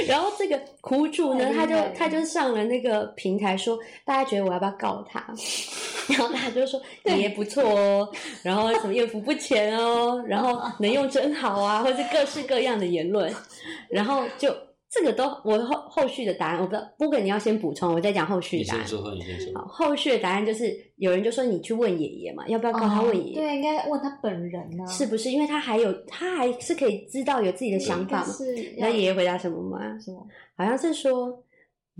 [0.06, 5.24] 然后这个苦主呢，他就他就上了那个平台说，大家觉得我要不要告他？
[6.08, 13.32] 然后大家就说你也不错哦，然后什么艳福不浅哦，然后能用真好啊，或者各式各样的言论，
[13.88, 14.54] 然后就
[14.90, 18.82] 这个都我后后续的答案，我不知道，不过你要先补充，我再讲后续答案。
[18.82, 19.52] 你先说，你先说。
[19.54, 23.34] 好，后续的答案就是有人就说你去问爷爷嘛，要不要告他问爷爷？
[23.34, 25.30] 对，应该问他本人呢，是不是？
[25.30, 28.32] 因为他还有他还是可以知道有自己的想法嘛。
[28.32, 28.74] 是。
[28.78, 29.78] 那爷爷回答什么吗？
[30.00, 30.26] 什么？
[30.56, 31.40] 好像是说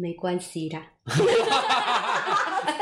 [0.00, 0.78] 没关系的。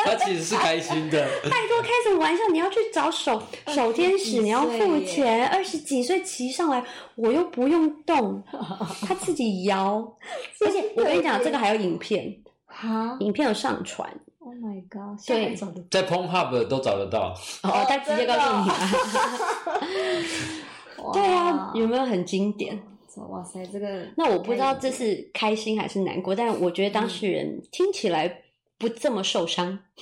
[0.05, 1.29] 他其实是开心的。
[1.45, 2.43] 拜托，开什么玩笑？
[2.51, 5.47] 你要去找守守天使，你要付钱。
[5.49, 6.83] 二十几岁骑上来，
[7.17, 8.43] 我又不用动，
[9.07, 10.17] 他自己摇。
[10.65, 12.35] 而且我跟你讲，这个还有影片，
[12.67, 14.09] 哈，影片有上传。
[14.41, 15.19] Oh my god！
[15.27, 15.55] 对，
[15.91, 17.35] 在 p o n Hub 都找得到。
[17.63, 18.75] 哦，他直接告诉你了。
[21.13, 22.81] 对啊，有没有很经典？
[23.27, 28.43] 哇塞，这个那我不知道这是开心还是难过，但我觉得当事人听起来
[28.79, 29.79] 不这么受伤。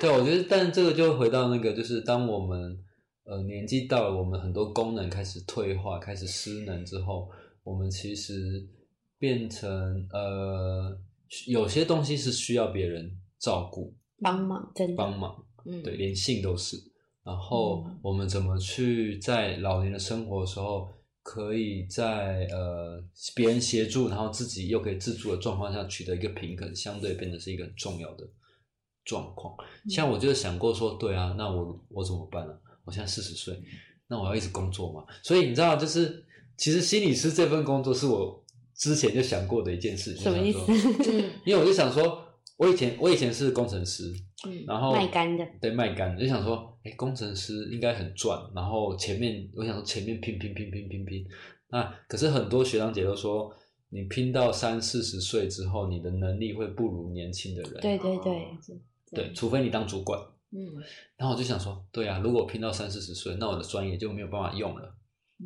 [0.00, 2.78] 对，我觉得，但这个就回到那个，就是当我们
[3.24, 7.30] 呃年纪到了，我们很多功能开始退化、开始失能之后，
[7.62, 8.66] 我们其实
[9.18, 10.96] 变成呃
[11.46, 15.44] 有些东西是需要别人照顾、帮忙、真的帮忙。
[15.64, 16.76] 嗯，对，连性都是。
[17.22, 20.88] 然后我们怎么去在老年的生活的时候？
[21.24, 23.02] 可以在呃
[23.34, 28.28] 别人协助，然后自己又可以自助的状况下取得一个平衡，相对变得是一个很重要的
[29.06, 29.56] 状况。
[29.88, 32.54] 像我就是想过说，对啊，那我我怎么办呢？
[32.84, 33.58] 我现在四十岁，
[34.06, 35.02] 那我要一直工作嘛？
[35.22, 36.22] 所以你知道，就是
[36.58, 40.22] 其实心理师这份工作是我之前就想过的一件事情。
[40.24, 40.58] 什么意思？
[41.46, 42.22] 因为我就想说，
[42.58, 44.14] 我以前我以前是工程师。
[44.66, 48.38] 然后卖干的，对卖干，就想说，哎，工程师应该很赚。
[48.54, 51.26] 然后前面，我想说前面拼拼拼拼拼拼，
[51.68, 53.52] 那可是很多学长姐都说，
[53.88, 57.74] 你拼到三四十岁之后，你的能力会不如年轻的人。
[57.80, 58.48] 对对对，
[59.12, 60.20] 对，除非你当主管。
[60.52, 60.60] 嗯，
[61.16, 64.94] 然后我就想说，对啊，如果拼到三四十岁，那我的专业就没有办法用了，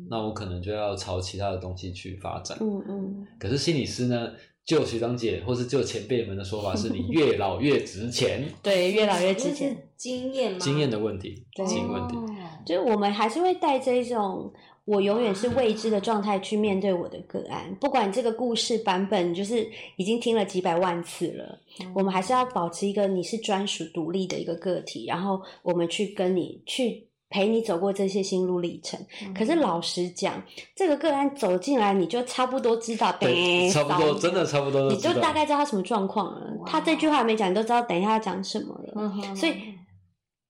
[0.09, 2.57] 那我可能就要朝其他的东西去发展。
[2.61, 3.27] 嗯嗯。
[3.39, 4.31] 可是心理师呢？
[4.69, 8.43] 就学长姐或是就前辈们的说法，是你越老越值钱。
[8.61, 9.75] 对，越老越值钱。
[9.97, 10.59] 经验吗？
[10.59, 12.15] 经验的问题，经验问题。
[12.63, 14.53] 就是我们还是会带着一种
[14.85, 21.59] 我永远是未知的状态去面对我的个案，不管这个故事版本就是已经听了几百万次了，
[21.95, 27.08] 我们还是要保持一个你是专属独立的一个个体，然后我们去跟你去。
[27.29, 28.99] 陪你走过这些心路历程，
[29.35, 30.41] 可是老实讲，
[30.75, 36.41] 这个个案走进来，你就差不多知道，对，差不多，真的差不多，你就大概知道他什么状况了。
[36.65, 39.35] 他这句话没讲，你都知道等一下要讲什么了。
[39.35, 39.53] 所以。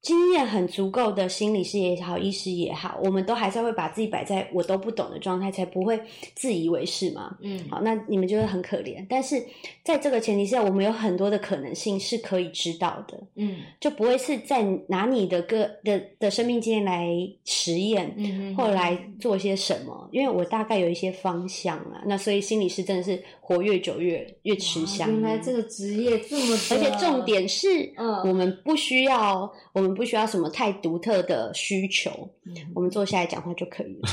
[0.02, 6.00] 经验很足够的心理师也好，医师也好，我们都还是会把自己摆在我都不懂的状态，才不会
[6.34, 7.36] 自以为是嘛。
[7.42, 9.06] 嗯，好，那你们就会很可怜。
[9.10, 9.46] 但是
[9.84, 13.20] 在这个前提下，我们有很多的可能性是可以知道的。
[13.36, 17.10] 嗯，就不会是在拿你的个的的生命经验来
[17.44, 20.08] 实验，嗯或来做些什么。
[20.14, 25.12] 因为我大概有一些方向啊，那所以心理师真的是活越久越越吃香。
[25.12, 29.42] 原来这个职业这么，而且重点是，嗯，我们不需要
[29.74, 29.89] 我们。
[29.94, 32.10] 不需要什么太独特的需求，
[32.46, 34.10] 嗯我们坐下来讲话就可以了，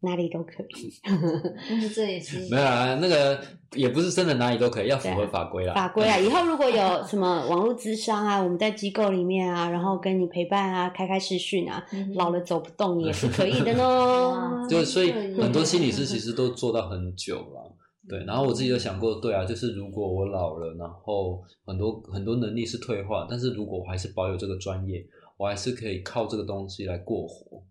[0.00, 0.92] 哪里都可以。
[1.68, 3.40] 但是这也是 没有啊，那个
[3.74, 5.74] 也不是真的哪里都可以，要符合法规啦。
[5.74, 14.66] 法规啊，以后如果有什么网络咨商啊，我们在机构里面啊，然后跟你陪伴啊，开开视讯啊，嗯老了走不动也是可以的 呢哇。
[14.68, 17.72] 就所以很多心理师其实都做到很久了。
[18.08, 27.62] 对，然后我自己有想过，对啊，就是如果我老了，然后很多很多能力是退化，但是如果我还是保有这个专业，我还是可以靠这个东西来过活。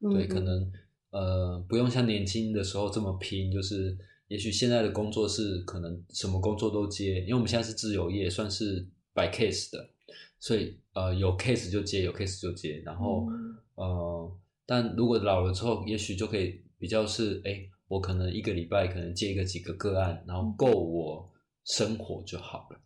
[0.00, 0.72] 对，嗯可能
[1.10, 3.96] 呃不用像年轻的时候这么拼，就是
[4.28, 9.90] 也许现在的工作是可能什么工作都接，因为我们现在是自由业，算是摆 case 的，
[10.38, 13.56] 所以呃有 case 就接，有 case 就接，然后、嗯。
[13.76, 14.32] 呃，
[14.64, 21.30] 但如果老了之后，也许就可以比较是哎，我可能一个礼拜可能接一个几个个案，然后够我
[21.64, 22.80] 生活就好了。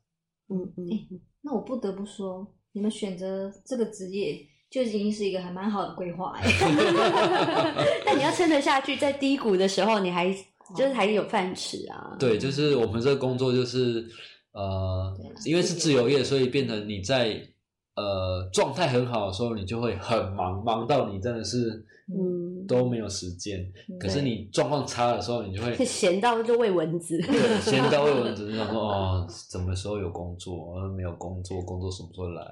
[0.48, 4.38] 嗯嗯嗯，那我不得不说，你们选择这个职业
[4.70, 6.50] 就已经是一个还蛮好的规划哎。
[8.04, 10.32] 但你要撑得下去，在低谷的时候，你还
[10.76, 12.16] 就是还有饭吃啊。
[12.18, 14.06] 对，就是我们这个工作就是
[14.52, 17.40] 呃，因为是自由业，所以变成你在
[17.94, 21.68] 呃状态很好的时候，你就会很忙，忙到你真的是
[22.08, 22.16] 嗯，
[22.68, 23.58] 都没有时间。
[23.98, 27.18] 可是你状况差的时候，你就会闲到就喂蚊子。
[27.22, 30.74] 对 闲到喂蚊子，就想说哦，什么时候有工作？
[30.76, 32.44] 呃没有工作，工作什么时候来？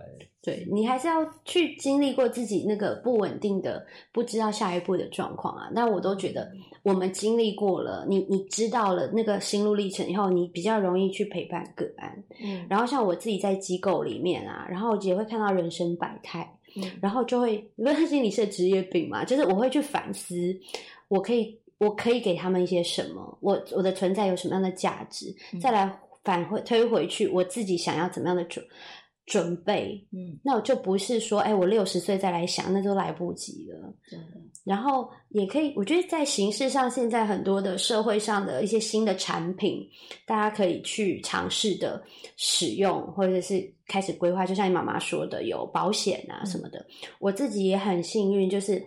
[0.42, 5.68] 对你还是要去经历过自己那个不稳定的、不知道下一步的状况啊。
[5.72, 6.48] 那我都觉得
[6.85, 12.24] 我们经历过了，你你知道了那个心路历程以后，你比较容易去陪伴个案。
[12.40, 16.91] 嗯，然后像我自己在机构里面啊，然后也会看到人生百态，嗯。
[17.01, 20.35] 然后就会因为是心理师的职业病嘛，就是我会去反思，
[21.09, 25.61] 我可以我可以给他们一些什么，我我的存在有什么样的价值，嗯。
[25.61, 28.65] 再来返回推回去，我自己想要怎么样的准
[29.27, 33.93] 准备，嗯，那我就不是说，哎，我六十岁再来想，那就来不及了。
[34.09, 34.27] 真的，
[34.65, 39.85] 然后也可以，我觉得在形式上，现在很多的社会上的一些新的产品，
[40.27, 42.01] 大家可以去尝试的
[42.37, 44.47] 使用，或者是开始规划。
[44.47, 46.87] 就像你妈妈说的，有保险啊什么的。
[47.19, 48.81] 我自己也很幸运，就是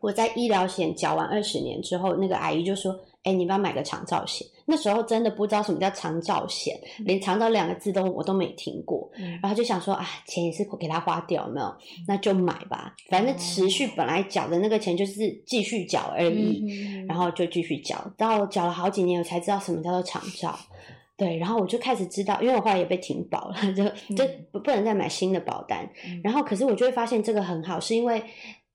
[0.00, 9.10] 我在医疗险缴完二十年之后，那个阿姨就说：“哎，你要不要买个长照险？”那时候真的不知道什么叫长照险，连长照两个字都我都没听过。
[9.18, 11.74] 嗯然后就想说啊，钱也是给他花掉，有没有？
[12.06, 20.58] 那就买吧，反正持续本来缴的那个钱就是继续缴而已，嗯然后就继续缴，到缴了好几年，我才知道什么叫做长照。
[21.16, 23.82] 对，然后我就开始知道，因为我后来也被停保了， 就
[24.14, 25.84] 就不不能再买新的保单。
[26.06, 28.22] 嗯然后，可是我就会发现这个很好，是因为，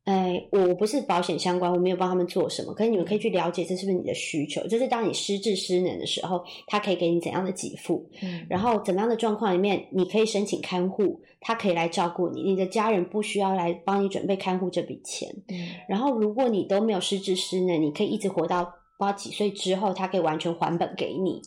[0.06, 15.30] 呃，我不是保险相关，我没有帮他们做什么，可是你们可以去了解这是不是你的需求，就是当你失智失能的时候，他可以给你怎样的给付，嗯然后怎么样的状况里面，你可以申请看护，他可以来照顾你，你的家人不需要来帮你准备看护这笔钱。
[15.48, 18.66] 嗯然后，如果你都没有失智失能，你可以一直活到
[18.98, 21.42] 不知道几岁之后，他可以完全还本给你。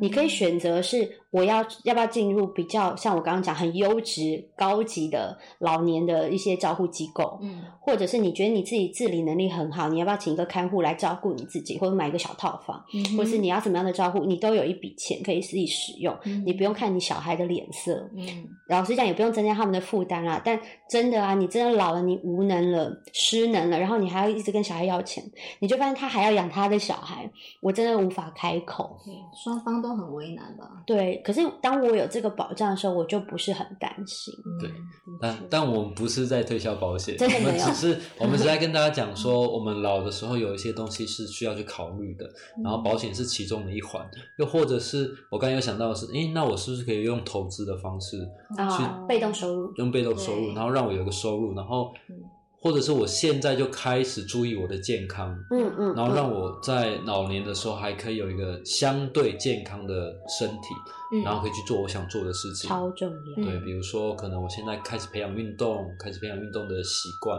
[0.00, 18.08] 你可以选择是我要要不要进入比较像我刚刚讲很优质、高级的老年的一些照护机构，嗯或者是你觉得你自己自理能力很好，你要不要请一个看护来照顾你自己，或者买一个小套房，嗯或者是你要怎么样的照顾，你都有一笔钱可以自己使用，嗯你不用看你小孩的脸色。
[18.16, 20.40] 嗯老实讲，也不用增加他们的负担啦。
[20.44, 25.24] 但真的啊，你真的老了，你无能了、失能了，然后你还要一直跟小孩要钱，
[25.58, 27.28] 你就发现他还要养他的小孩，
[27.60, 28.96] 我真的无法开口。
[29.04, 30.84] 对双方都很为难吧？
[30.86, 34.34] 对，可是当我有这个保障的时候，我就不是很担心。
[34.60, 42.24] 对嗯，但但我们不是在推销保险， 我们只是我们是在跟大家讲说，我们老的时候有一些东西是需要去考虑的，
[42.62, 44.04] 然后保险是其中的一环，
[44.38, 52.16] 又或者是我刚才有想到的是，诶，那我是不是可以用投资的方式，啊，被动收入，用被动收入，然后让我有一个收入，然后嗯
[52.62, 60.74] 或者是我现在就开始注意我的健康，嗯嗯，然后嗯让我在老年的时候还可以有一个相对健康的身体，
[61.12, 62.68] 嗯然后可以去做我想做的事情。
[62.68, 63.44] 超重要。
[63.44, 67.38] 对，比如说可能我现在开始培养运动，开始培养运动的习惯，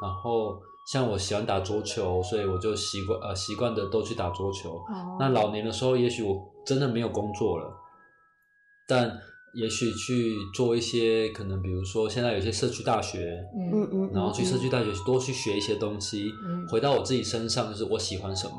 [0.00, 4.76] 然后像我喜欢打桌球，所以我就习惯呃习惯的都去打桌球。
[4.76, 7.76] 哦那老年的时候，也许我真的没有工作了，
[8.86, 9.20] 但
[9.54, 18.54] 也许去做一些可能，比如说现在有些社区大学，嗯嗯嗯，然后去社区嗯大学多去学一些东西，嗯回到我自己身上，就是我喜欢什么。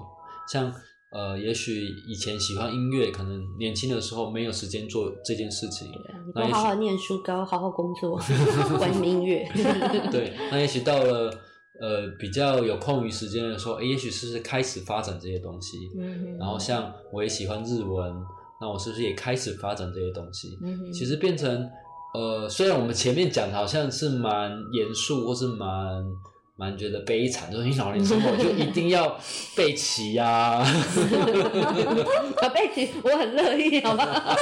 [0.52, 0.74] 像
[1.12, 8.16] 呃，也许以前喜欢音乐，可能年轻的时候没有时间做这件事情，你那也许多好好念书，高好好工作，
[8.80, 9.46] 玩音乐。
[10.12, 11.30] 对，那也许到了
[11.82, 15.78] 呃比较有空余时间的时候，诶也许是开始发展这些东西？
[16.00, 18.16] 嗯然后像我也喜欢日文，
[18.62, 20.58] 那我是不是也开始发展这些东西？
[20.62, 21.68] 嗯其实变成
[22.14, 26.04] 呃，虽然我们前面讲的好像是蛮严肃，或是蛮
[26.58, 29.18] 蛮觉得悲惨，就是你老年生活就一定要
[29.56, 30.62] 备齐呀、
[32.54, 34.06] 背起我很乐意，好吧？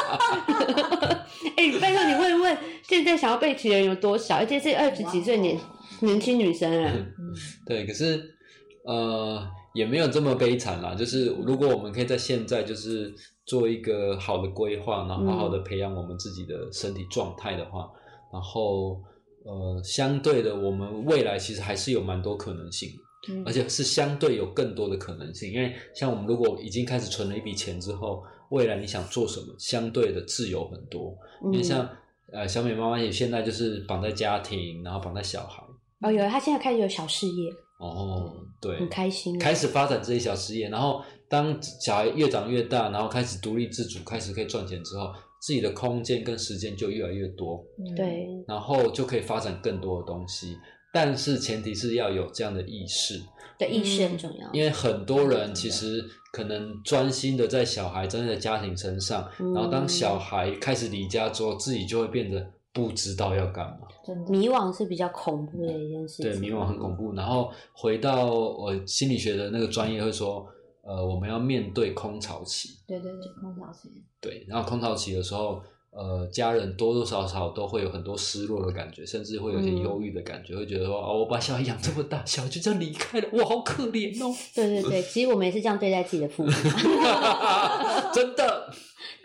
[1.55, 4.35] 哎、拜托你问一问，现在想要备齐的人有多少？
[4.37, 5.57] 而且是二十几岁年
[6.01, 7.33] 年轻女生啊，嗯，
[7.65, 8.35] 对，可是
[8.83, 9.47] 呃
[9.79, 10.93] 也没有这么悲惨啦。
[10.93, 13.13] 就是如果我们可以在现在就是
[13.45, 17.89] 做一个好的规划，然后好好的培养我们自己的身体状态的话，
[18.33, 19.01] 然后
[19.45, 22.89] 呃相对的，我们未来其实还是有蛮多可能性。
[23.29, 31.13] 嗯而且是相对有更多的可能性，因为像我们如果已经开始存了一笔钱之后，未来你想做什么，相对的自由很多。
[31.51, 31.87] 因为像
[32.31, 35.61] 呃小美妈妈也现在就是绑在家庭，然后绑在小孩，
[35.99, 39.39] 哦，有她现在开始有小事业，哦，对，很开心。
[39.39, 45.11] 开始发展这些小事业，然后当小孩越长越大，然后开始独立自主，开始可以赚钱之后，
[45.41, 50.57] 自己的空间跟时间就越来越多，嗯对，然后就可以发展更多的东西。
[50.91, 53.21] 但是前提是要有这样的意识，
[53.57, 54.49] 对，意识很重要。
[54.51, 56.03] 因为很多人其实
[56.33, 63.87] 可能专心的在小孩、专心在家庭身上，嗯然后当小孩开始离家之后，自己就会变得不知道要干嘛。
[64.29, 66.31] 迷惘是比较恐怖的一件事情。
[66.31, 67.13] 对，迷惘很恐怖。
[67.13, 70.47] 然后回到我心理学的那个专业会说，
[70.81, 72.69] 呃，我们要面对空巢期。
[72.87, 73.89] 对对对，空巢期，
[74.19, 86.51] 对，然后空巢期的时候，呃，家人多多少少都会有很多失落的感觉，甚至会有些嗯忧郁的感觉，会觉得说，哦，我把小孩养这么大，小孩就这样离开了，我好可怜哦，对对对，其实我们也是这样对待自己的父母。
[88.13, 88.73] 真的。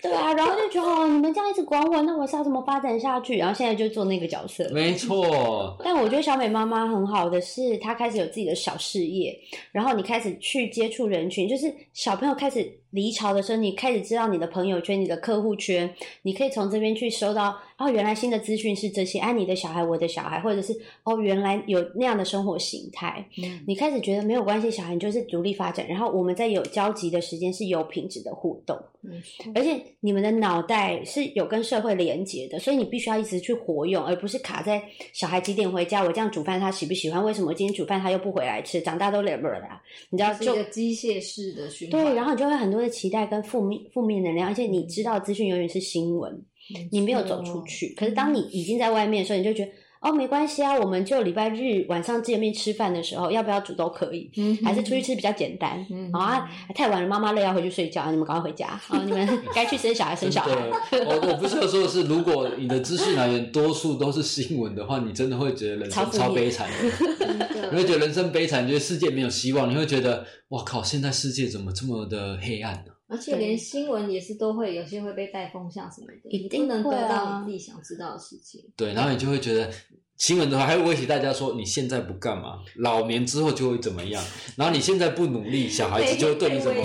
[0.04, 3.38] 对啊，然后就觉得哦，你们这样一直管我，那我是要怎么发展下去？
[3.38, 4.68] 然后现在就做那个角色。
[4.70, 9.34] 没错， 但我觉得小美妈妈很好的是，她开始有自己的小事业，
[9.72, 15.92] 然后你开始去接触人群，就是小朋友开始离巢的时候，你开始知道你的朋友圈、你的客户圈，
[16.22, 20.72] 你可以从这边去收到哦，原来新的资讯是这些，啊，你的小孩、我的小孩，或者是
[21.02, 28.78] 哦，原来有那样的生活形态，嗯你开始觉得没有关系，小孩你就是独立发展，然后我们在有交集的时间是有品质的互动。
[29.06, 29.20] 嗯，
[29.54, 34.82] 而且你们的脑袋是有跟社会连接的，所以你必须要一直去活用，而不是卡在
[35.12, 37.22] 小孩几点回家，我这样煮饭他喜不喜欢？
[37.22, 38.80] 为什么我今天煮饭他又不回来吃？
[38.80, 39.82] 长大都累不啦？
[40.08, 46.44] 你知道就机械式的循环，对，然后你就会很多的期待跟负面负面能量，而且你知道资讯永远是新闻，
[46.92, 47.94] 你没有走出去。
[47.96, 49.72] 可是当你已经在外面的时候，你就觉得。
[50.04, 55.84] 哦，没关系啊，我们就礼拜日晚上见面吃饭的时候，要不要煮都可以，嗯还是出去吃比较简单。
[55.90, 58.78] 嗯好啊，太晚了，妈妈累要回去睡觉，你们赶快回家。
[58.86, 60.50] 好，你们 该去生小孩生小孩。
[61.06, 67.70] 我我不是要说的是，如果你的资讯来源多数都是新闻的话，你真的会觉得人生超超悲惨 的。
[67.72, 78.60] 你会觉得人生悲惨，觉得世界没有希望，你会觉得哇靠，现在世界怎么这么的黑暗呢、而且连新闻也是都会有些会被带风向什么的，一定能得到啊你自己想知道的事情。
[78.76, 79.70] 对，然后你就会觉得
[80.16, 84.22] 新闻的话还会威胁大家说，你现在不干嘛，老年之后就会怎么样，
[84.56, 86.82] 然后你现在不努力，小孩子就会对你怎么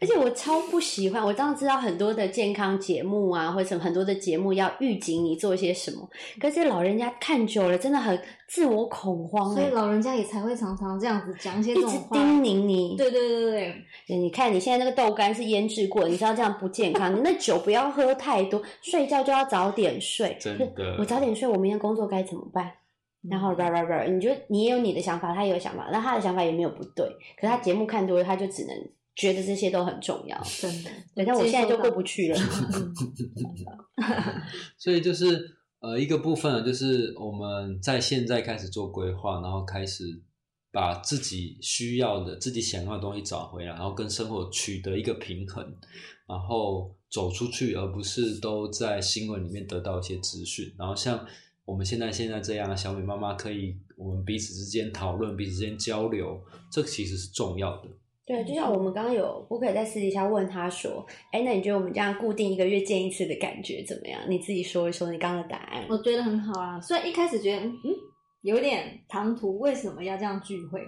[0.00, 6.08] 而且我超不喜欢，我当然知道很多的健康节目啊，或者什么很多的节目要预警你做些什么，
[6.40, 12.16] 可是老人家看久了，真的很自我恐慌、欸，所以老人家也才会常常这样子讲一些这种话。
[12.16, 12.96] 叮咛你。
[12.96, 13.74] 对对对对
[14.06, 17.12] 对，你看你现在那个豆干是腌制过的，你知道这样不健康。
[17.16, 20.36] 你那酒不要喝太多，睡觉就要早点睡。
[20.40, 22.70] 真的我早点睡，我明天工作该怎么办？
[23.30, 27.06] 然后叭叭叭，你觉得你也有你的想法，他也有想法，那他的想法也没有不对，
[27.40, 28.76] 可是他节目看多了，他就只能
[29.16, 30.38] 觉得这些都很重要。
[30.60, 30.90] 真的。
[31.14, 32.38] 对，但我现在就过不去了。
[34.76, 35.53] 所以就是
[35.84, 40.04] 呃一个部分呢，就是我们在现在开始做规划，然后开始
[40.72, 45.62] 把自己需要的、自己想要的东西找回来，然后跟生活取得一个平衡，
[46.26, 50.74] 然后走出去，而不是都在新闻里面得到一些资讯。
[50.78, 51.22] 然后像
[51.66, 57.88] 我们现在现在这样，小美妈妈可以我们彼此之间讨论、彼此之间交流，这其实是重要的。
[58.26, 64.18] 对，就像我们刚刚有，我可以在私底下问他说：“哎，那你觉得我们这样固定一个月见一次的感觉怎么样？
[64.28, 65.84] 你自己说一说你刚刚的答案。
[65.90, 66.80] 我觉得很好啊。
[66.80, 67.74] 虽然一开始觉得嗯
[68.42, 70.80] 有点唐突，为什么要这样聚会？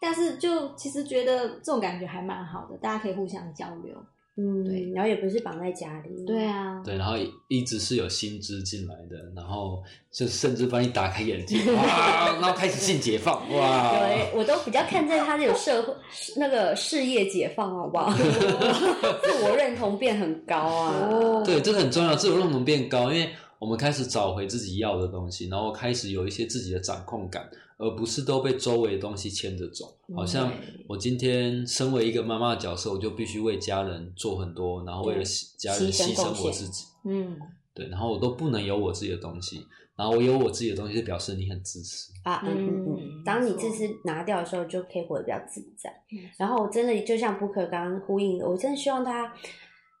[0.00, 3.94] 但是就其实觉得这种感觉还蛮好的，大家可以互相交流。
[4.40, 6.24] 嗯，对然后也不是绑在家里。
[6.24, 7.14] 对啊，对，然后
[7.48, 9.82] 一直是有薪资进来的，然后
[10.12, 15.92] 就甚至帮你打开眼睛，哇，然后开始性解放，哇， 对，我都比较看在他有社会
[16.36, 18.12] 那个事业解放，好不好？
[18.16, 21.08] 自我认同变很高啊。
[21.10, 23.28] 哦对，这个很重要，自我认同变高，因为
[23.58, 27.42] 我们开始找回自己要的东西，然后开始有一些自己的掌控感，
[27.78, 29.96] 而不是都被周围的东西牵着走。
[30.14, 30.52] 好像
[30.88, 35.22] 我今天身为一个妈妈的角色，我就必须为家人做很多，然后为了
[35.56, 36.84] 家人牺牲我自己。
[37.04, 37.38] 嗯，
[37.72, 39.64] 对，然后我都不能有我自己的东西，
[39.96, 42.42] 然后我有我自己的东西，就表示你很自私啊。
[42.44, 45.90] 嗯嗯嗯，当你自私拿掉的时候，就可以活得比较自在。
[46.36, 49.32] 然后我真的就像 Booker 刚刚呼应的，我真的希望大家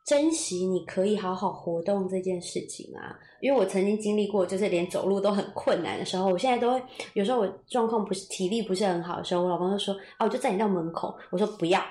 [0.04, 3.16] 珍惜你可以好好活动这件事情啊。
[3.40, 6.82] 因为我曾经经历过，就是连走路都很困难的时候，我现在都会
[7.14, 11.82] 有时候我状况不是体力不是很好的时候，我老公就说：“啊，我就在你到门口。”我说：“不要，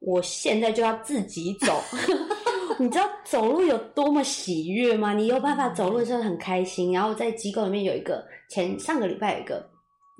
[0.00, 1.80] 我现在就要自己走。
[2.78, 5.12] ”你知道走路有多么喜悦吗？
[5.12, 6.92] 你有办法走路的时候很开心。
[6.92, 9.68] 然后在机构里面有一个前上个礼拜有一个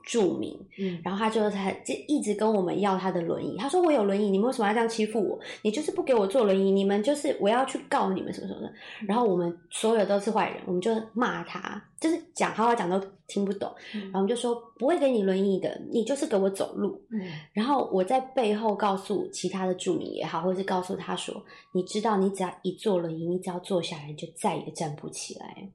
[0.02, 3.56] 著名，嗯，然后他就他就一直跟我们要他的轮椅。
[3.58, 5.38] 他说：“我有轮椅，你们为什么要这样欺负我？
[5.62, 8.72] 你就是不给我坐轮椅，你们就是我要去告你们什么什么的。”
[9.06, 13.72] 然后我们所有都是坏人，我们就骂他，就是讲好好讲都听不懂。
[13.92, 17.20] 然后我们就说：“不会给你轮椅的，你就是给我走路。”嗯，
[17.52, 21.34] 然后我在背后告诉其他的著名也好，或者是告诉他说
[21.72, 25.68] ：“你知道，你只要一坐轮椅，你只要坐下来，就再也站不起来。”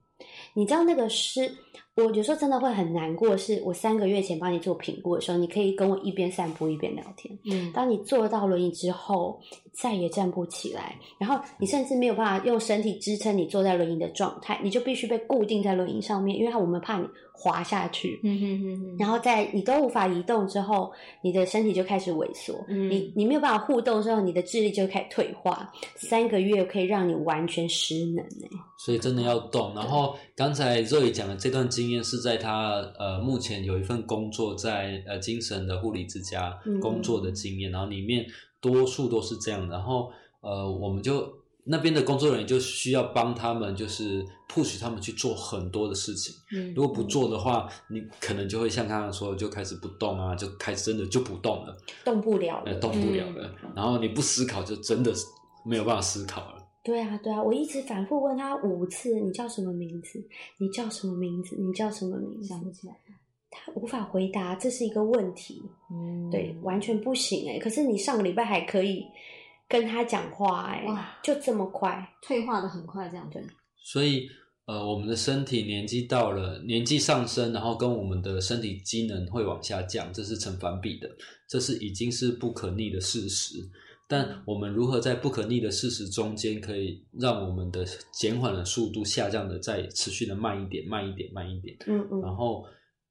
[0.56, 1.48] 你知道那个是，
[2.06, 3.36] 我有时候真的会很难过。
[3.38, 7.38] 是我三个月前帮你做评估的时候，你可以跟我一边散步一边聊天。
[7.46, 9.40] 嗯，当你坐到轮椅之后，
[9.74, 18.20] 再也站不起来，然后你甚至没有办法用身体支撑你坐在轮椅的状态，你就必须被固定在轮椅上面，因为我们怕你滑下去。
[18.24, 18.96] 嗯哼哼哼。
[18.98, 20.92] 然后在你都无法移动之后，
[21.22, 22.54] 你的身体就开始萎缩。
[22.68, 25.72] 嗯，你你没有办法互动之后，你的智力就开始退化。
[25.96, 28.48] 三个月可以让你完全失能呢。
[28.80, 29.74] 所以真的要动。
[29.76, 38.26] 然后刚才若雨讲的这段经验是在他呃目前有一份工作在呃精神的护理之家工作的经验，然后里面。
[38.60, 40.12] 多数都是这样，然后
[40.42, 41.32] 呃，我们就
[41.66, 46.36] 那边的工作人员就需要帮他们，就是 push 他们去做很多的事情。
[46.52, 53.54] 嗯，如果不做的话，你可能就会像刚刚说，就开始不动啊，就开始真的就不动了，动不了了，动不了了。
[53.76, 55.28] 然后你不思考，就真的是
[55.64, 56.57] 没有办法思考了。
[56.88, 60.26] 对啊，对啊，我一直反复问他五次：“你叫什么名字？
[60.58, 61.58] 你叫什么名字？
[61.58, 62.96] 你叫什么名字？”想不起来。
[63.52, 65.62] 他无法回答，这是一个问题。
[65.92, 67.60] 嗯，对，完全不行哎。
[67.60, 69.04] 可是你上个礼拜还可以
[69.68, 73.44] 跟他讲话哎，哇，就这么快，退化的很快，这样对。
[73.84, 74.26] 所以，
[74.66, 81.10] 呃，我们的身体年纪到了，年纪上升，然后跟我们的身体机能会往下降，这是成反比的，
[81.50, 83.58] 这是已经是不可逆的事实。
[84.08, 91.78] 但我们如何在不可逆的事实中间，可以让我们的减缓的速度下降的再持续的慢一点，慢一点，慢一点。
[91.88, 92.66] 嗯嗯，然后。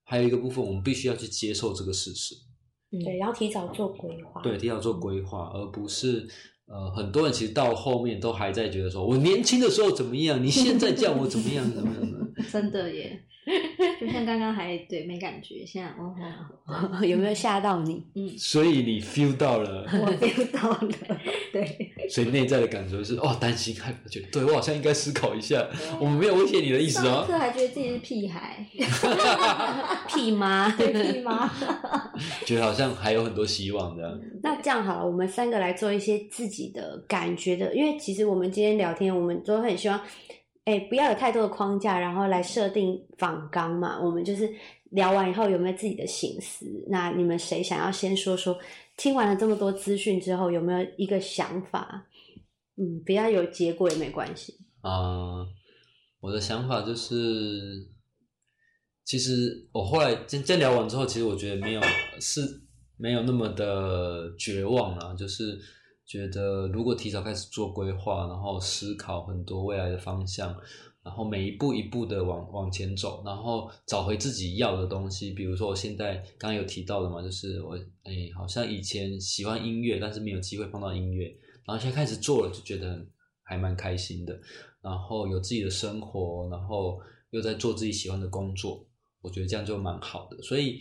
[0.08, 2.32] 还有一个部分，我们必须要去接受这个事实，
[3.04, 6.24] 对，然后提早做规划，对，提早做规划，而不是
[6.68, 13.20] 呃，很多人其实到后面都还在觉得说，我年轻的时候怎么样，你现在叫我怎么样，怎么样的， 真的耶。
[14.00, 18.02] 就像刚刚还对没感觉，现在哦，有没有吓到你？
[18.14, 21.20] 嗯，所以你 feel 到了，我 feel 到了，
[21.52, 21.92] 对。
[22.08, 25.66] 所以内在的感受是哦，担心，还觉得对我好像应该思考一下，
[25.98, 27.24] 我们没有威胁你的意思哦。
[27.26, 28.64] 课还觉得自己是屁孩，
[30.08, 31.50] 屁妈， 屁妈，
[32.44, 34.20] 觉得好像还有很多希望的。
[34.42, 40.00] 那这样好了，我们三个来做一些自己的感觉的，因为其实我们今天聊天，我们都很希望。
[40.66, 44.00] 哎，不要有太多的框架，然后来设定仿纲嘛。
[44.02, 44.52] 我们就是
[44.90, 46.66] 聊完以后有没有自己的心思？
[46.88, 48.58] 那你们谁想要先说说？
[48.96, 52.08] 听完了这么多资讯之后，有没有一个想法？
[52.76, 54.54] 嗯，不要有结果也没关系。
[54.80, 55.46] 啊，
[56.18, 57.88] 我的想法就是，
[59.04, 61.80] 其实我后来在在聊完之后，其实我觉得没有
[62.18, 62.40] 是
[62.96, 65.56] 没有那么的绝望了，就是。
[66.06, 70.56] 觉得如果提早开始做规划，然后思考很多未来的方向，
[71.02, 75.32] 然后每一步一步的往往前走，然后找回自己要的东西。
[75.32, 81.26] 比如说我现在刚刚有提到的嘛，就是我哎，好像以前喜欢音乐，但是没有机会碰到音乐，
[81.64, 83.04] 然后现在开始做了，就觉得
[83.42, 84.38] 还蛮开心的。
[84.80, 87.00] 然后有自己的生活，然后
[87.30, 88.86] 又在做自己喜欢的工作，
[89.20, 90.40] 我觉得这样就蛮好的。
[90.42, 90.80] 所以。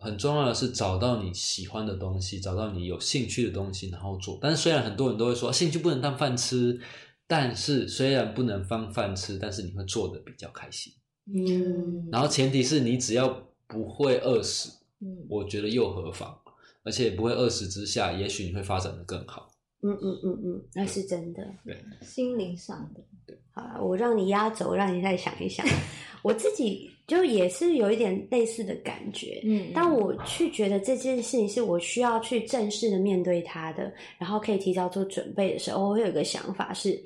[0.00, 4.38] 很重要的是找到你喜欢的东西，找到你有兴趣的东西，然后做。
[4.40, 6.80] 但是虽然很多人都会说兴趣不能当饭吃，
[7.26, 10.92] 但是虽然不能当饭吃，但是你会做的比较开心。
[11.26, 12.08] 嗯。
[12.10, 13.28] 然后前提是你只要
[13.66, 16.36] 不会饿死，嗯，我觉得又何妨？
[16.82, 19.50] 而且不会饿死之下，也许你会发展的更好。
[19.82, 21.46] 嗯嗯嗯嗯，那是真的。
[21.64, 23.00] 对，心灵上的。
[23.26, 23.38] 对。
[23.50, 25.66] 好了，我让你压轴，让你再想一想。
[26.22, 36.96] 我自己就也是有一点类似的感觉，嗯，但我去觉得这件事情是我需要去正式的面对它的，然后可以提早做准备的时候，我会有一个想法是，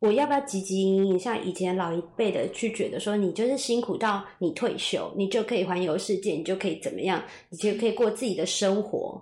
[0.00, 1.18] 我要不要积极营营？
[1.18, 9.18] 像以前老一辈的去觉得说，你就是辛苦到你退休，你就可以环游世界，你就可以怎么样，你就可以过自己的生活。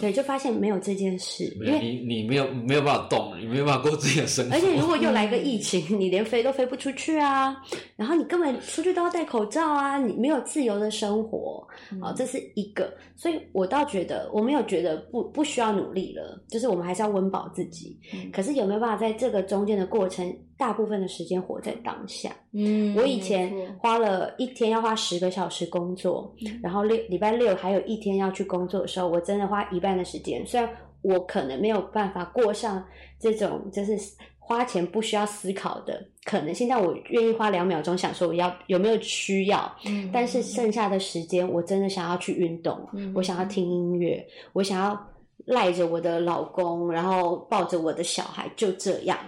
[0.00, 4.54] 对，就发现没有这件事，因为你你没有没有办法动，你没有办法过自己的生活。
[4.54, 7.56] 而且如果又来个疫情，你连飞都飞不出去啊，
[7.96, 11.66] 然后你根本出去都要戴口罩啊，你没有自由的生活
[12.00, 12.92] 啊，这是一个。
[13.16, 17.96] 所以我倒觉得我没有觉得不不需要努力了，就是我们还是要温饱自己。
[18.32, 22.34] 可是有没有办法在这个中间的过程，大部分的时间活在当下？
[22.52, 30.46] 嗯，我以前花了一天要花十个小时工作，然后六礼拜六还有一天要去工作的时候，我真的花一半的时间。
[30.46, 30.68] 虽然
[31.02, 32.82] 我可能没有办法过上
[33.18, 33.98] 这种就是
[34.38, 39.74] 花钱不需要思考的可能，现在我愿意花两秒钟想说我要有没有需要，
[40.12, 44.98] 但是剩下的时间我真的想要去运动，我想要听音乐，我想要
[45.46, 49.18] 赖着我的老公，然后抱着我的小孩，就这样。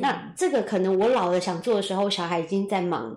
[0.00, 3.16] 那这个可能我老了想做的时候，小孩已经在忙，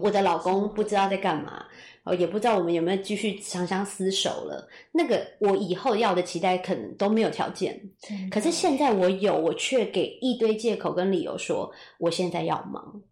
[0.00, 1.64] 我的老公不知道在干嘛，
[2.04, 4.66] 哦，也不知道我们有没有继续长相厮守了。
[4.90, 7.78] 那个我以后要的期待可能都没有条件，
[8.30, 13.02] 可是现在我有，我却给一堆借口跟理由说我现在要忙。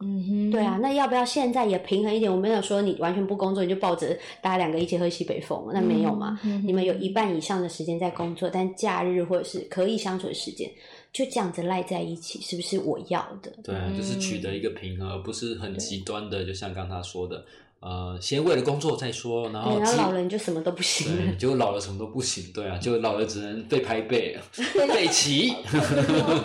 [0.00, 2.30] 嗯哼，对啊，那要不要现在也平衡一点？
[2.30, 6.38] 我没有说你完全不工作，你就抱着大家两个一起喝西北风，那没有嘛？
[6.64, 10.70] 你们有一半以上的时间在工作，但假日或者是可以相处的时间。
[11.12, 13.52] 就这样子赖在一起，是不是我要的？
[13.64, 16.44] 对，啊就是取得一个平衡，而不是很极端的。
[16.44, 17.44] 就像刚他说的，
[17.80, 24.36] 呃，先为了工作再说，然后然后老人就什么都不行，对， 就老了什么都不行，对啊，就老了只能被拍背，
[24.74, 25.50] 背齐，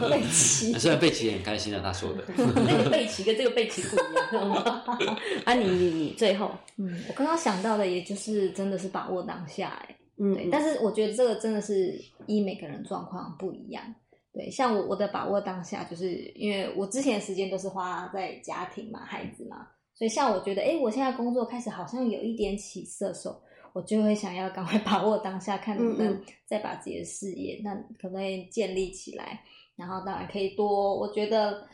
[0.09, 0.73] 背齐。
[0.77, 4.51] 虽然背齐也很开心啊，他说的 那个背齐跟这个背齐不一样，
[5.45, 13.83] 啊，你你你最后，嗯，我刚刚想到的也就是真的是把握当下，哎，嗯，对，但是我觉得这个真的是依每个人状况不一样。
[14.31, 23.41] 对，像我我的把握当下，就是因为我之前时间都是花在家庭嘛、孩子嘛，所以像我觉得，哎，我现在工作开始好像有一点起色时候，
[23.73, 29.43] 我就会想要赶快 把握当下，看能不能再把自己的事业那可不可以建立起来，
[29.75, 31.67] 然后当然可以多，我觉得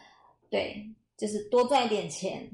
[0.50, 0.86] 对，
[1.18, 2.50] 就是多赚一点钱，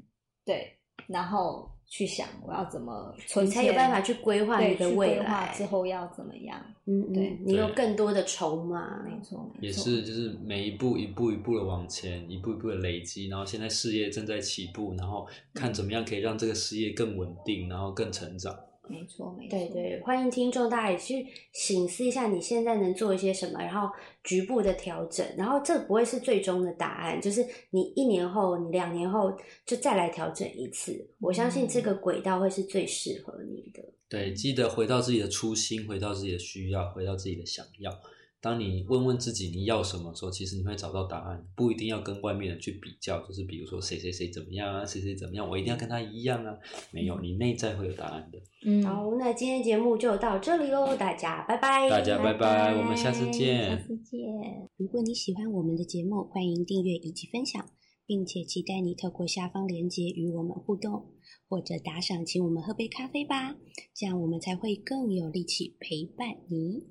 [0.46, 1.70] 对，然后。
[1.88, 6.60] 去想我要怎么存才有办法去规划你的未来之后要怎么样？
[6.86, 18.56] 嗯，对你有更多的筹码，没错，也是就是每一步一步一步的往前，一步一步的累积，然后现在事业正在起步，然后看怎么样可以让这个事业更稳定，然后更成长。
[18.88, 19.58] 没错，没错。
[19.58, 23.90] 对对，欢迎听众大家也去醒思一下，你现在能做一些什么，然后
[24.24, 31.08] 局部的调整，然后这不会是最终的答案，就是你一年后、你两年后就再来调整一次。
[31.20, 33.84] 我相信这个轨道会是最适合你的。
[34.08, 37.92] 对，记得回到自己的初心，回到自己的需要，回到自己的想要。
[38.46, 46.56] 当你问问自己你要什么时候，其实你会找到答案，不一定要跟外面人去比较，就是比如说谁谁谁怎么样啊，谁谁怎么样，我一定要跟他一样啊，
[46.92, 48.38] 没有，你内在会有答案的。
[48.64, 54.20] 嗯，好，那今天节目就到这里喽，大家拜拜，大家拜拜，我们下次见，下次见。
[54.78, 57.68] 如果你喜欢我们的节目，欢迎订阅以及分享，
[58.06, 61.08] 并且期待你透过下方链接与我们互动，
[61.50, 63.56] 或者打赏请我们喝杯咖啡吧，
[63.96, 66.84] 这样我们才会更有力气陪伴你。